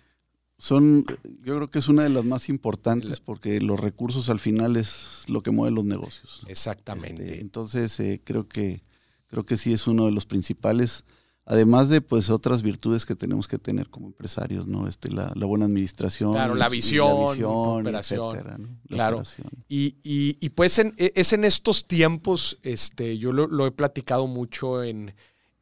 [0.59, 1.07] Son,
[1.41, 5.25] yo creo que es una de las más importantes porque los recursos al final es
[5.29, 6.43] lo que mueve los negocios.
[6.47, 7.23] Exactamente.
[7.25, 8.83] Este, entonces eh, creo que
[9.29, 11.05] creo que sí es uno de los principales,
[11.51, 14.87] además de pues otras virtudes que tenemos que tener como empresarios, ¿no?
[14.87, 18.27] Este, la, la buena administración, Claro, la visión, visión, operación.
[18.37, 18.69] etcétera, ¿no?
[18.89, 19.17] La Claro.
[19.17, 19.49] operación.
[19.67, 23.71] Y, y- y, pues en- e- es en estos tiempos, este, yo lo, lo he
[23.73, 25.15] platicado mucho en,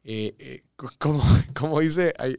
[0.03, 1.23] eh, eh, co- como,
[1.55, 2.37] como dice, eh,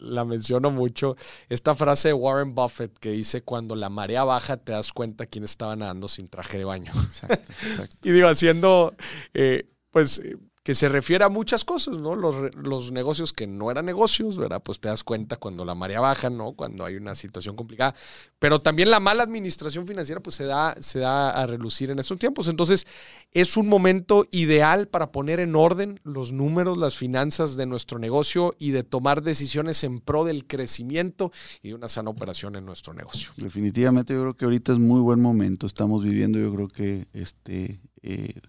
[0.00, 1.16] la menciono mucho,
[1.48, 5.42] esta frase de Warren Buffett que dice, cuando la marea baja te das cuenta quién
[5.44, 6.92] estaba nadando sin traje de baño.
[6.94, 7.96] Exacto, exacto.
[8.04, 8.94] Y digo, haciendo,
[9.34, 10.20] eh, pues,
[10.64, 12.16] que se refiere a muchas cosas, ¿no?
[12.16, 14.62] Los, los negocios que no eran negocios, ¿verdad?
[14.62, 16.54] Pues te das cuenta cuando la marea baja, ¿no?
[16.54, 17.94] Cuando hay una situación complicada.
[18.38, 22.18] Pero también la mala administración financiera, pues se da, se da a relucir en estos
[22.18, 22.48] tiempos.
[22.48, 22.86] Entonces,
[23.32, 28.54] es un momento ideal para poner en orden los números, las finanzas de nuestro negocio
[28.58, 31.30] y de tomar decisiones en pro del crecimiento
[31.62, 33.32] y de una sana operación en nuestro negocio.
[33.36, 35.66] Definitivamente yo creo que ahorita es muy buen momento.
[35.66, 38.40] Estamos viviendo, yo creo que este eh,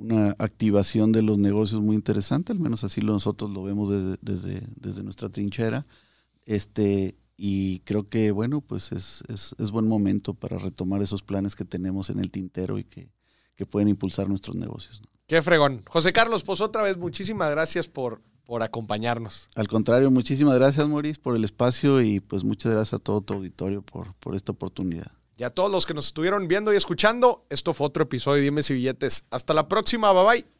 [0.00, 4.16] una activación de los negocios muy interesante, al menos así lo- nosotros lo vemos desde,
[4.22, 5.84] desde, desde nuestra trinchera.
[6.46, 11.54] Este, y creo que, bueno, pues es, es, es buen momento para retomar esos planes
[11.56, 13.10] que tenemos en el tintero y que,
[13.56, 15.00] que pueden impulsar nuestros negocios.
[15.00, 15.08] ¿no?
[15.26, 15.82] Qué fregón.
[15.88, 19.48] José Carlos, pues otra vez, muchísimas gracias por, por acompañarnos.
[19.54, 23.34] Al contrario, muchísimas gracias, Maurice, por el espacio y pues muchas gracias a todo tu
[23.34, 25.12] auditorio por, por esta oportunidad.
[25.40, 28.42] Y a todos los que nos estuvieron viendo y escuchando, esto fue otro episodio de
[28.42, 29.24] Dime si Billetes.
[29.30, 30.59] Hasta la próxima, bye bye.